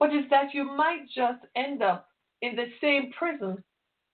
[0.00, 2.08] but it's that you might just end up
[2.42, 3.62] in the same prison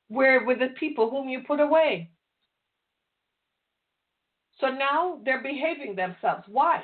[0.08, 2.10] where with the people whom you put away.
[4.60, 6.44] So now they're behaving themselves.
[6.48, 6.82] Why?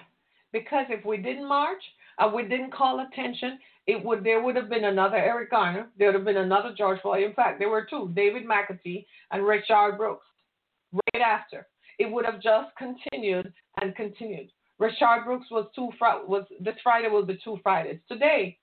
[0.52, 1.82] Because if we didn't march
[2.18, 6.08] and we didn't call attention, it would there would have been another Eric Garner, there
[6.08, 7.24] would have been another George Floyd.
[7.24, 10.26] In fact, there were two, David McAtee and Rayshard Brooks,
[10.92, 11.66] right after.
[11.98, 14.50] It would have just continued and continued.
[14.80, 18.00] Rayshard Brooks was two was this Friday will be two Fridays.
[18.08, 18.58] Today,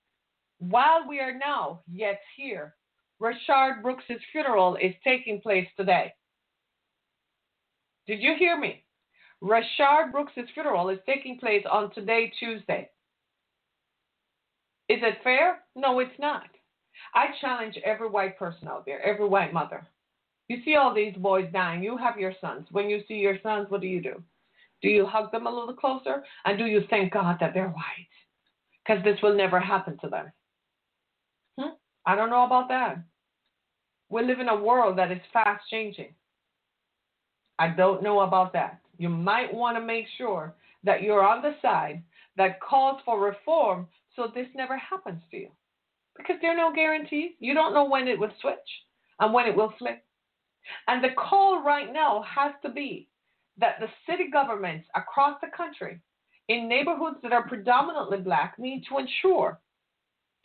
[0.60, 2.75] while we are now yet here,
[3.21, 6.13] Rayshard Brooks' funeral is taking place today.
[8.08, 8.84] Did you hear me?
[9.41, 12.89] Rayshard Brooks' funeral is taking place on today, Tuesday.
[14.89, 15.60] Is it fair?
[15.75, 16.47] No, it's not.
[17.13, 19.88] I challenge every white person out there, every white mother.
[20.47, 21.84] You see all these boys dying.
[21.84, 22.67] You have your sons.
[22.71, 24.21] When you see your sons, what do you do?
[24.82, 26.23] Do you hug them a little closer?
[26.45, 28.08] And do you thank God that they're white?
[28.84, 30.32] Because this will never happen to them.
[31.60, 31.73] Hmm?
[32.06, 32.97] I don't know about that.
[34.10, 36.15] We live in a world that is fast changing.
[37.60, 38.80] I don't know about that.
[38.97, 42.02] You might want to make sure that you're on the side
[42.38, 43.88] that calls for reform
[44.19, 45.49] so this never happens to you.
[46.17, 47.32] Because there are no guarantees.
[47.39, 48.58] You don't know when it will switch
[49.21, 50.03] and when it will flip.
[50.88, 53.08] And the call right now has to be
[53.58, 56.01] that the city governments across the country
[56.49, 59.60] in neighborhoods that are predominantly black need to ensure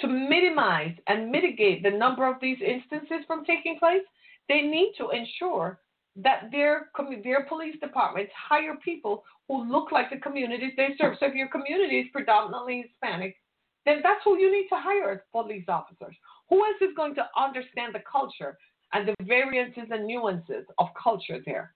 [0.01, 4.03] to minimize and mitigate the number of these instances from taking place,
[4.49, 5.81] they need to ensure
[6.17, 6.91] that their
[7.25, 11.17] their police departments hire people who look like the communities they serve.
[11.19, 13.37] So if your community is predominantly Hispanic,
[13.85, 16.17] then that's who you need to hire as police officers.
[16.49, 18.57] Who else is going to understand the culture
[18.93, 21.75] and the variances and nuances of culture there?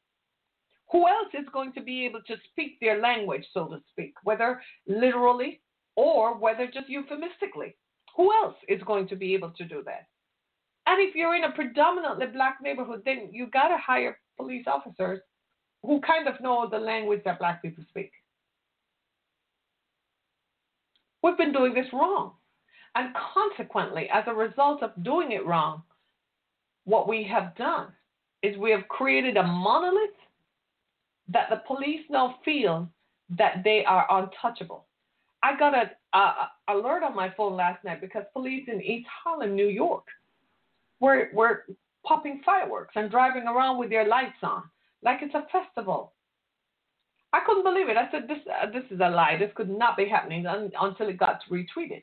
[0.90, 4.60] Who else is going to be able to speak their language, so to speak, whether
[4.86, 5.60] literally
[5.96, 7.76] or whether just euphemistically?
[8.16, 10.06] Who else is going to be able to do that?
[10.86, 15.20] And if you're in a predominantly black neighborhood, then you got to hire police officers
[15.82, 18.10] who kind of know the language that black people speak.
[21.22, 22.32] We've been doing this wrong.
[22.94, 25.82] And consequently, as a result of doing it wrong,
[26.84, 27.88] what we have done
[28.42, 30.10] is we have created a monolith
[31.28, 32.88] that the police now feel
[33.36, 34.86] that they are untouchable.
[35.42, 35.90] I got an
[36.68, 40.06] alert on my phone last night because police in East Harlem, New York,
[41.00, 41.66] were were
[42.04, 44.62] popping fireworks and driving around with their lights on
[45.02, 46.12] like it's a festival.
[47.32, 47.96] I couldn't believe it.
[47.96, 49.36] I said, "This uh, this is a lie.
[49.38, 52.02] This could not be happening un- until it got retweeted."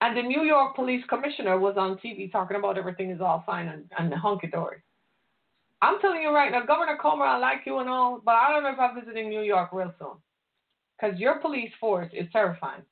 [0.00, 3.68] And the New York Police Commissioner was on TV talking about everything is all fine
[3.68, 4.78] and, and hunky dory.
[5.82, 8.62] I'm telling you right now, Governor Cuomo, I like you and all, but I don't
[8.62, 10.16] know if I'm visiting New York real soon.
[11.00, 12.82] Because your police force is terrifying.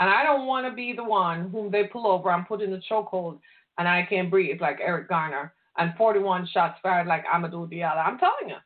[0.00, 2.70] And I don't want to be the one whom they pull over and put in
[2.70, 3.38] the chokehold
[3.78, 8.04] and I can't breathe like Eric Garner and 41 shots fired like Amadou Diallo.
[8.04, 8.56] I'm telling you,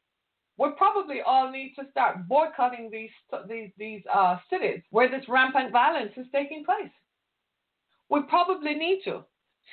[0.59, 3.11] we probably all need to start boycotting these
[3.49, 6.92] these these uh, cities where this rampant violence is taking place.
[8.11, 9.25] We probably need to.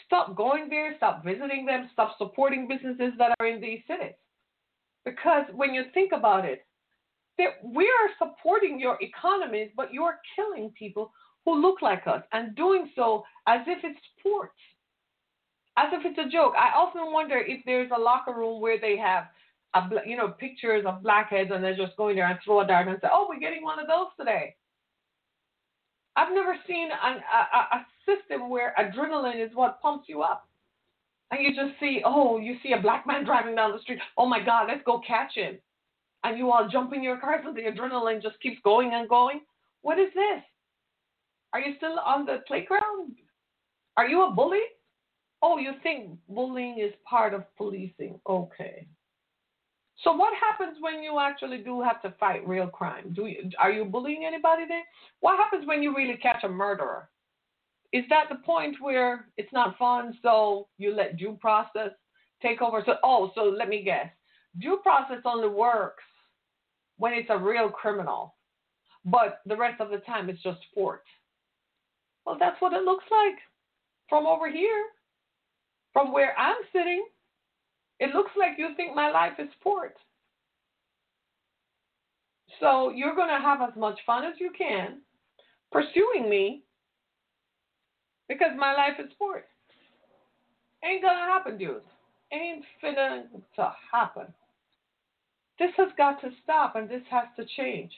[0.06, 4.16] Stop going there, stop visiting them, stop supporting businesses that are in these cities.
[5.06, 6.66] Because when you think about it,
[7.38, 11.12] that we are supporting your economies, but you're killing people
[11.46, 14.60] who look like us and doing so as if it's sports,
[15.78, 16.54] as if it's a joke.
[16.58, 19.26] I often wonder if there's a locker room where they have,
[19.76, 22.88] a, you know, pictures of blackheads and they're just going there and throw a dart
[22.88, 24.56] and say, "Oh, we're getting one of those today."
[26.16, 30.48] I've never seen an, a, a system where adrenaline is what pumps you up.
[31.32, 34.00] And you just see, oh, you see a black man driving down the street.
[34.18, 35.58] Oh my God, let's go catch him.
[36.24, 39.42] And you all jump in your cars and the adrenaline just keeps going and going.
[39.82, 40.44] What is this?
[41.54, 43.16] Are you still on the playground?
[43.98, 44.60] Are you a bully?
[45.42, 48.20] Oh, you think bullying is part of policing?
[48.28, 48.88] Okay.
[50.04, 53.14] So what happens when you actually do have to fight real crime?
[53.14, 54.84] Do you, are you bullying anybody there?
[55.22, 57.10] What happens when you really catch a murderer?
[57.96, 61.92] is that the point where it's not fun, so you let due process
[62.42, 62.84] take over?
[62.86, 64.10] So, oh, so let me guess.
[64.60, 66.04] Due process only works
[66.98, 68.36] when it's a real criminal,
[69.06, 71.04] but the rest of the time it's just sport.
[72.26, 73.38] Well, that's what it looks like
[74.10, 74.88] from over here,
[75.94, 77.06] from where I'm sitting.
[78.00, 79.96] It looks like you think my life is sport.
[82.60, 85.02] So you're going to have as much fun as you can
[85.72, 86.64] pursuing me
[88.30, 89.46] because my life is sport.
[90.84, 91.82] Ain't gonna happen, dude.
[92.32, 93.24] Ain't finna
[93.56, 94.28] to happen.
[95.60, 97.92] This has got to stop and this has to change.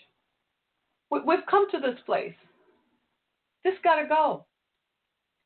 [1.12, 2.36] We've come to this place.
[3.64, 4.46] This gotta go.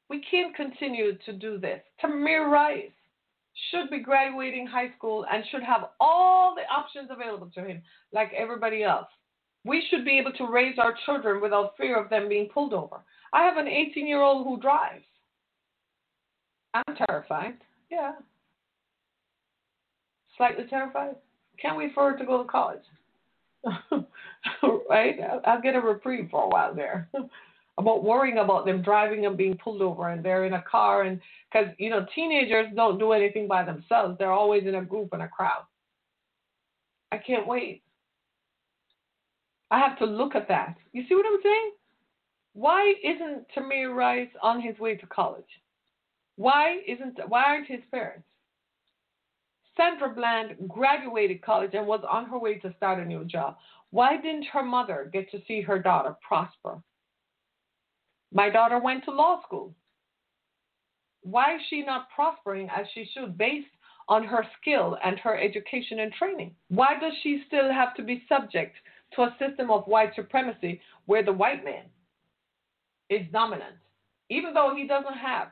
[0.09, 1.81] We can't continue to do this.
[2.03, 2.91] Tamir Rice
[3.69, 7.81] should be graduating high school and should have all the options available to him
[8.13, 9.07] like everybody else.
[9.65, 13.01] We should be able to raise our children without fear of them being pulled over.
[13.33, 15.05] I have an 18 year old who drives.
[16.73, 17.57] I'm terrified.
[17.89, 18.13] Yeah.
[20.37, 21.15] Slightly terrified.
[21.61, 22.79] Can't wait for her to go to college.
[24.89, 25.15] right?
[25.45, 27.09] I'll get a reprieve for a while there.
[27.81, 31.19] about worrying about them driving and being pulled over and they're in a car and
[31.51, 34.17] because you know teenagers don't do anything by themselves.
[34.17, 35.63] They're always in a group and a crowd.
[37.11, 37.83] I can't wait.
[39.69, 40.75] I have to look at that.
[40.93, 41.71] You see what i'm saying?
[42.53, 45.43] Why isn't tamir rice on his way to college?
[46.35, 48.27] Why isn't why aren't his parents?
[49.77, 53.57] Sandra bland graduated college and was on her way to start a new job.
[53.91, 56.81] Why didn't her mother get to see her daughter prosper
[58.33, 59.73] my daughter went to law school.
[61.23, 63.67] Why is she not prospering as she should based
[64.07, 66.55] on her skill and her education and training?
[66.69, 68.75] Why does she still have to be subject
[69.15, 71.83] to a system of white supremacy where the white man
[73.09, 73.75] is dominant,
[74.29, 75.49] even though he doesn't have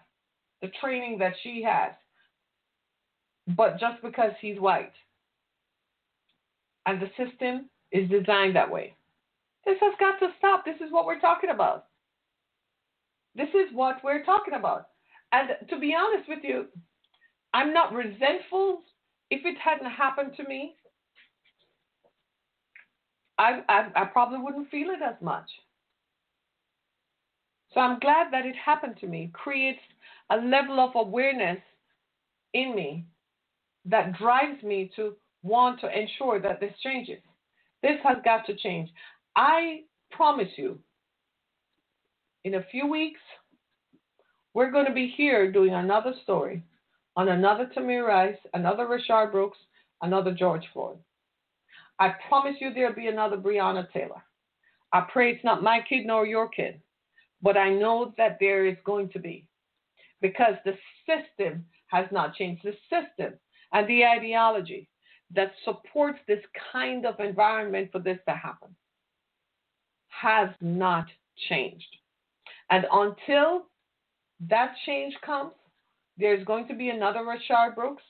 [0.62, 1.92] the training that she has,
[3.56, 4.94] but just because he's white?
[6.86, 8.96] And the system is designed that way.
[9.66, 10.66] This has got to stop.
[10.66, 11.89] This is what we're talking about.
[13.36, 14.88] This is what we're talking about.
[15.32, 16.66] And to be honest with you,
[17.54, 18.82] I'm not resentful
[19.30, 20.76] if it hadn't happened to me.
[23.38, 25.50] I, I, I probably wouldn't feel it as much.
[27.74, 29.30] So I'm glad that it happened to me.
[29.34, 29.80] Creates
[30.30, 31.60] a level of awareness
[32.54, 33.06] in me
[33.86, 37.20] that drives me to want to ensure that this changes.
[37.82, 38.90] This has got to change.
[39.36, 40.80] I promise you,
[42.44, 43.20] in a few weeks,
[44.54, 46.64] we're going to be here doing another story
[47.16, 49.58] on another Tamir Rice, another Rayshard Brooks,
[50.02, 50.98] another George Floyd.
[52.00, 54.24] I promise you there'll be another Breonna Taylor.
[54.94, 56.82] I pray it's not my kid nor your kid,
[57.42, 59.46] but I know that there is going to be
[60.22, 62.64] because the system has not changed.
[62.64, 63.38] The system
[63.74, 64.88] and the ideology
[65.36, 68.76] that supports this kind of environment for this to happen
[70.08, 71.06] has not
[71.50, 71.98] changed.
[72.70, 73.66] And until
[74.50, 75.54] that change comes,
[76.18, 78.04] there's going to be another Rayshard Brooks.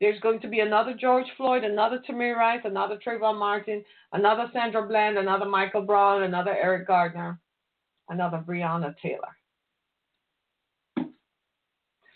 [0.00, 4.86] There's going to be another George Floyd, another Tamir Rice, another Trayvon Martin, another Sandra
[4.86, 7.38] Bland, another Michael Brown, another Eric Gardner,
[8.08, 9.36] another Breonna Taylor.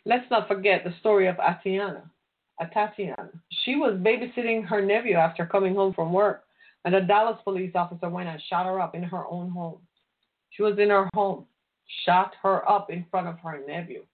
[0.06, 2.10] Let's not forget the story of Atiana.
[2.72, 3.30] Tatiana.
[3.64, 6.44] She was babysitting her nephew after coming home from work,
[6.84, 9.80] and a Dallas police officer went and shot her up in her own home.
[10.50, 11.46] She was in her home
[12.04, 14.04] shot her up in front of her nephew.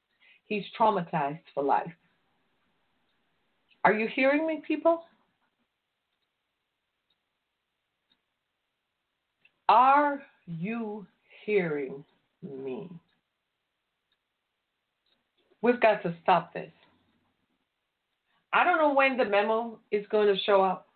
[0.47, 1.93] He's traumatized for life.
[3.85, 5.05] Are you hearing me, people?
[9.69, 11.07] Are you
[11.47, 12.05] hearing
[12.43, 12.91] me?
[15.63, 16.73] We've got to stop this.
[18.53, 20.89] I don't know when the memo is going to show up,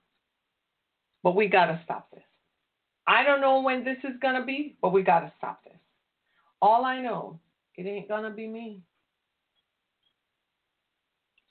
[1.23, 2.25] but we got to stop this.
[3.07, 5.73] I don't know when this is going to be, but we got to stop this.
[6.61, 7.39] All I know,
[7.77, 8.81] it ain't gonna be me.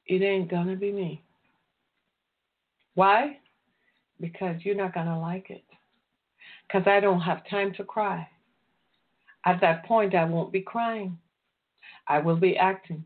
[0.07, 1.23] It ain't gonna be me.
[2.95, 3.37] Why?
[4.19, 5.63] Because you're not gonna like it.
[6.67, 8.27] Because I don't have time to cry.
[9.45, 11.17] At that point, I won't be crying.
[12.07, 13.05] I will be acting.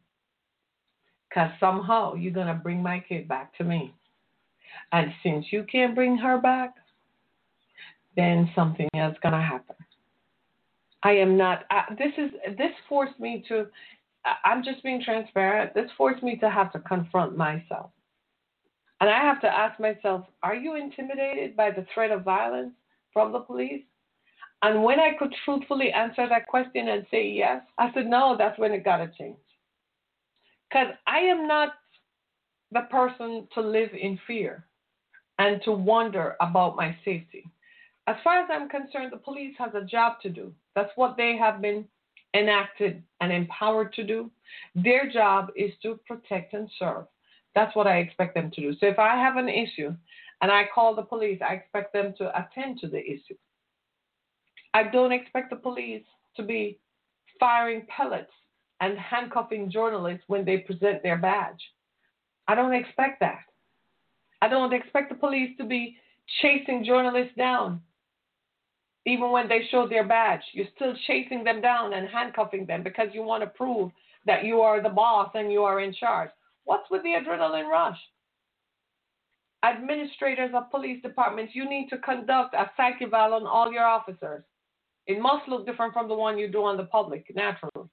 [1.30, 3.94] Because somehow you're going to bring my kid back to me.
[4.92, 6.76] And since you can't bring her back,
[8.16, 9.76] then something else going to happen.
[11.04, 11.66] I am not.
[11.70, 13.68] Uh, this is this forced me to.
[14.44, 15.74] I'm just being transparent.
[15.74, 17.92] This forced me to have to confront myself,
[19.00, 22.74] and I have to ask myself: Are you intimidated by the threat of violence
[23.14, 23.84] from the police?
[24.64, 28.58] And when I could truthfully answer that question and say yes, I said, no, that's
[28.58, 29.38] when it got to change.
[30.70, 31.74] Because I am not
[32.72, 34.66] the person to live in fear
[35.40, 37.46] and to wonder about my safety.
[38.08, 40.52] As far as I'm concerned, the police has a job to do.
[40.78, 41.86] That's what they have been
[42.36, 44.30] enacted and empowered to do.
[44.76, 47.06] Their job is to protect and serve.
[47.56, 48.74] That's what I expect them to do.
[48.80, 49.96] So if I have an issue
[50.40, 53.34] and I call the police, I expect them to attend to the issue.
[54.76, 56.04] I don't expect the police
[56.36, 56.78] to be
[57.40, 58.30] firing pellets
[58.80, 61.72] and handcuffing journalists when they present their badge.
[62.48, 63.46] I don't expect that.
[64.44, 65.98] I don't expect the police to be
[66.40, 67.82] chasing journalists down.
[69.08, 73.08] Even when they show their badge, you're still chasing them down and handcuffing them because
[73.14, 73.90] you want to prove
[74.26, 76.30] that you are the boss and you are in charge.
[76.66, 77.98] What's with the adrenaline rush?
[79.64, 84.44] Administrators of police departments, you need to conduct a psych eval on all your officers.
[85.08, 87.88] It must look different from the one you do on the public, naturally.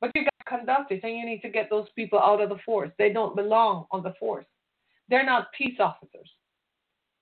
[0.00, 2.48] But you got to conduct it, and you need to get those people out of
[2.48, 2.90] the force.
[2.96, 4.46] They don't belong on the force.
[5.08, 6.30] They're not peace officers.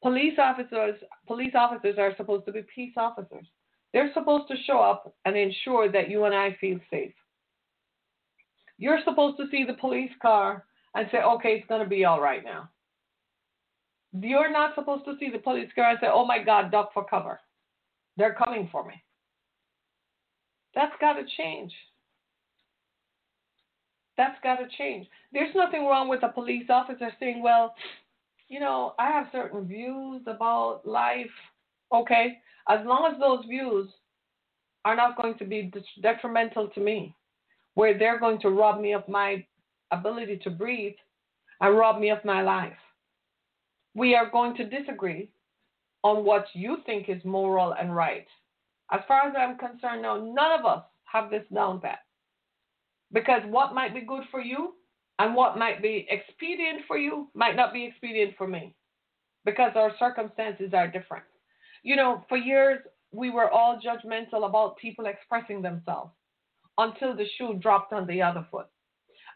[0.03, 0.96] Police officers,
[1.26, 3.46] police officers are supposed to be peace officers.
[3.92, 7.12] They're supposed to show up and ensure that you and I feel safe.
[8.78, 12.20] You're supposed to see the police car and say, okay, it's going to be all
[12.20, 12.68] right now.
[14.20, 17.05] You're not supposed to see the police car and say, oh my God, duck for
[17.05, 17.40] cover.
[18.16, 18.94] They're coming for me.
[20.74, 21.72] That's got to change.
[24.16, 25.07] That's got to change.
[25.32, 27.74] There's nothing wrong with a police officer saying, well,
[28.53, 31.30] you know, I have certain views about life.
[31.92, 32.38] Okay,
[32.68, 33.88] as long as those views
[34.84, 35.72] are not going to be
[36.03, 37.14] detrimental to me,
[37.74, 39.44] where they're going to rob me of my
[39.90, 40.94] ability to breathe
[41.62, 42.76] and rob me of my life.
[43.94, 45.30] We are going to disagree
[46.03, 48.26] on what you think is moral and right.
[48.90, 52.00] As far as I'm concerned now, none of us have this down pat.
[53.12, 54.74] Because what might be good for you
[55.18, 58.74] and what might be expedient for you might not be expedient for me.
[59.44, 61.24] Because our circumstances are different.
[61.82, 62.78] You know, for years
[63.12, 66.12] we were all judgmental about people expressing themselves
[66.78, 68.66] until the shoe dropped on the other foot.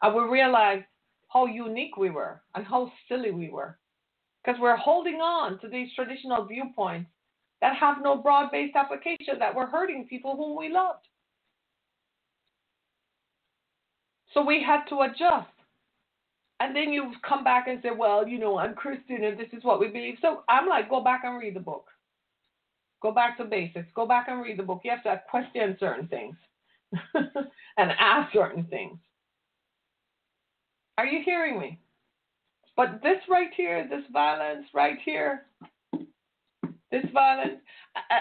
[0.03, 0.85] And we realized
[1.29, 3.79] how unique we were and how silly we were.
[4.45, 7.11] Because we're holding on to these traditional viewpoints
[7.61, 11.07] that have no broad based application, that were hurting people whom we loved.
[14.33, 15.49] So we had to adjust.
[16.61, 19.63] And then you come back and say, well, you know, I'm Christian and this is
[19.63, 20.17] what we believe.
[20.23, 21.87] So I'm like, go back and read the book.
[23.03, 23.89] Go back to basics.
[23.95, 24.81] Go back and read the book.
[24.83, 26.37] You have to question certain things
[27.15, 28.99] and ask certain things.
[30.99, 31.79] Are you hearing me?
[32.75, 35.47] But this right here, this violence right here,
[36.91, 37.61] this violence,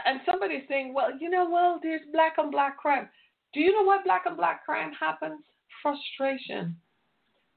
[0.06, 3.10] and somebody's saying, well, you know, well, there's black and black crime.
[3.54, 5.42] Do you know why black and black crime happens?
[5.82, 6.76] Frustration.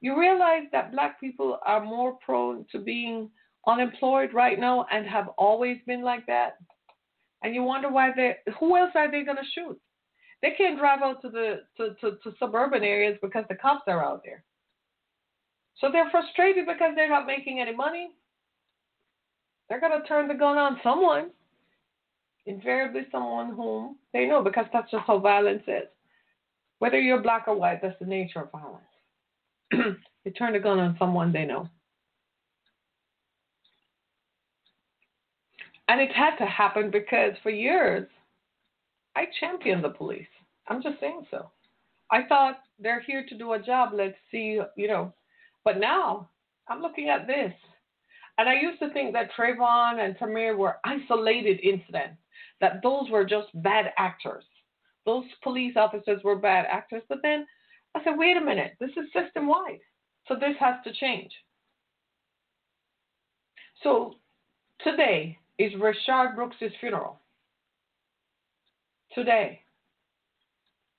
[0.01, 3.29] You realize that black people are more prone to being
[3.67, 6.57] unemployed right now and have always been like that.
[7.43, 9.79] And you wonder why they who else are they gonna shoot?
[10.41, 14.03] They can't drive out to the to, to, to suburban areas because the cops are
[14.03, 14.43] out there.
[15.79, 18.09] So they're frustrated because they're not making any money.
[19.69, 21.29] They're going to turn the gun on someone,
[22.45, 25.87] invariably someone whom they know, because that's just how violence is.
[26.79, 28.83] Whether you're black or white, that's the nature of violence.
[30.25, 31.67] they turn a gun on someone they know.
[35.87, 38.07] And it had to happen because for years,
[39.15, 40.27] I championed the police.
[40.67, 41.49] I'm just saying so.
[42.11, 43.89] I thought they're here to do a job.
[43.93, 45.13] Let's see, you know,
[45.65, 46.29] but now
[46.67, 47.53] I'm looking at this.
[48.37, 52.17] And I used to think that Trayvon and Tamir were isolated incidents,
[52.61, 54.45] that those were just bad actors.
[55.05, 57.03] Those police officers were bad actors.
[57.09, 57.45] But then
[57.95, 59.79] I said, wait a minute, this is system wide.
[60.27, 61.31] So this has to change.
[63.83, 64.15] So
[64.83, 67.19] today is Rayshard Brooks' funeral.
[69.13, 69.61] Today.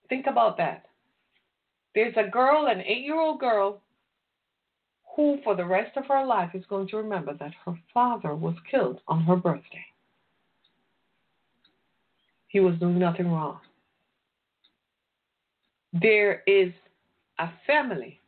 [0.09, 0.87] Think about that.
[1.95, 3.81] There's a girl, an eight year old girl,
[5.15, 8.55] who for the rest of her life is going to remember that her father was
[8.71, 9.85] killed on her birthday.
[12.49, 13.61] He was doing nothing wrong.
[15.93, 16.73] There is
[17.39, 18.21] a family,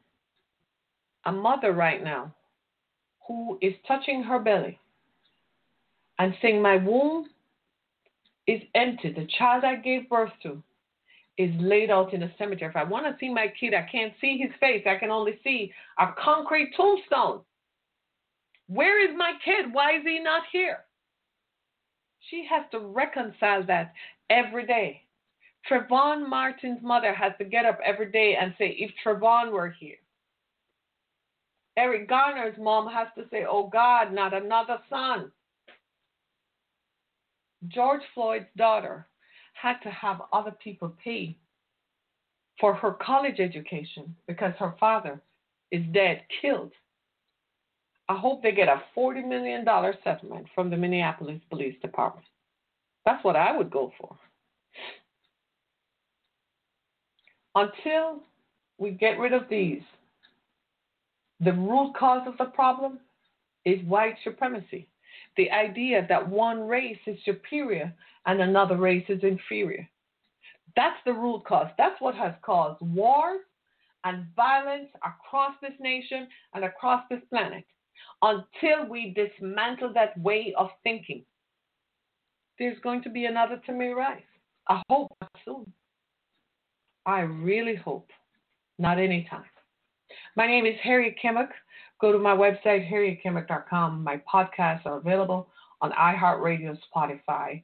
[1.25, 2.35] a mother right now,
[3.27, 4.79] who is touching her belly
[6.19, 7.27] and saying, My womb
[8.47, 9.13] is empty.
[9.13, 10.63] The child I gave birth to
[11.39, 12.71] is laid out in a cemetery.
[12.71, 14.85] If I want to see my kid, I can't see his face.
[14.87, 17.41] I can only see a concrete tombstone.
[18.67, 19.73] Where is my kid?
[19.73, 20.81] Why is he not here?
[22.31, 23.93] She has to reconcile that
[24.31, 25.03] every day.
[25.71, 29.97] Trayvon Martin's mother has to get up every day and say, if Trayvon were here.
[31.77, 35.31] Eric Garner's mom has to say, oh God, not another son.
[37.69, 39.07] George Floyd's daughter
[39.55, 41.37] had to have other people pay
[42.61, 45.21] for her college education because her father
[45.71, 46.73] is dead, killed.
[48.09, 49.65] I hope they get a $40 million
[50.05, 52.27] settlement from the Minneapolis Police Department.
[53.07, 54.17] That's what I would go for.
[57.55, 58.21] Until
[58.79, 59.83] we get rid of these,
[61.41, 63.01] the root cause of the problem
[63.65, 64.89] is white supremacy.
[65.37, 67.93] The idea that one race is superior
[68.27, 69.89] and another race is inferior.
[70.77, 71.69] That's the root cause.
[71.77, 73.41] That's what has caused wars
[74.05, 77.65] and violence across this nation and across this planet.
[78.23, 81.25] Until we dismantle that way of thinking,
[82.59, 84.23] there's going to be another Tamir Rice.
[84.69, 85.13] I hope
[85.45, 85.73] soon.
[87.07, 88.11] I really hope.
[88.79, 89.45] Not anytime.
[90.37, 91.49] My name is Harriet Kimmick.
[92.01, 94.03] Go to my website, harrietkimmick.com.
[94.03, 95.49] My podcasts are available
[95.81, 97.63] on iHeartRadio, Spotify,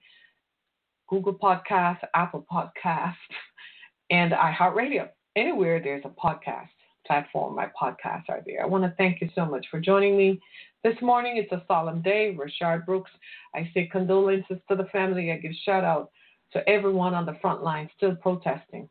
[1.08, 3.14] Google Podcasts, Apple Podcasts,
[4.10, 5.08] and iHeartRadio.
[5.36, 6.68] Anywhere there's a podcast
[7.06, 8.62] platform, my podcasts are there.
[8.62, 10.40] I want to thank you so much for joining me
[10.84, 11.36] this morning.
[11.36, 12.36] It's a solemn day.
[12.36, 13.10] Rayshard Brooks.
[13.54, 15.32] I say condolences to the family.
[15.32, 16.10] I give shout out
[16.52, 18.88] to everyone on the front line still protesting.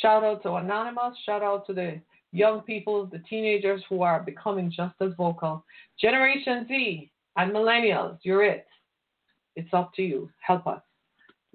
[0.00, 1.16] Shout out to Anonymous.
[1.26, 2.00] Shout out to the
[2.32, 5.64] young people, the teenagers who are becoming just as vocal.
[6.00, 8.66] Generation Z and millennials, you're it.
[9.56, 10.30] It's up to you.
[10.40, 10.80] Help us.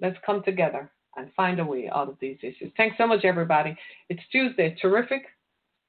[0.00, 2.70] Let's come together and find a way out of these issues.
[2.76, 3.76] Thanks so much, everybody.
[4.10, 4.76] It's Tuesday.
[4.80, 5.22] Terrific.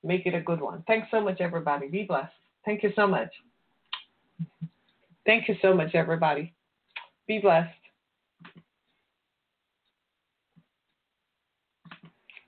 [0.04, 0.84] Make it a good one.
[0.88, 1.88] Thanks so much, everybody.
[1.88, 2.32] Be blessed.
[2.66, 3.30] Thank you so much.
[5.26, 6.54] Thank you so much, everybody.
[7.28, 7.77] Be blessed.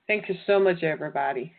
[0.10, 1.54] Thank you so much, everybody.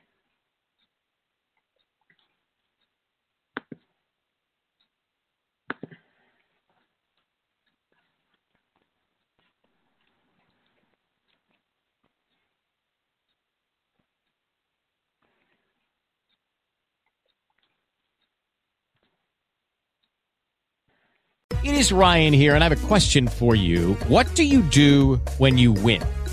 [21.63, 23.95] It is Ryan here, and I have a question for you.
[24.09, 26.03] What do you do when you win?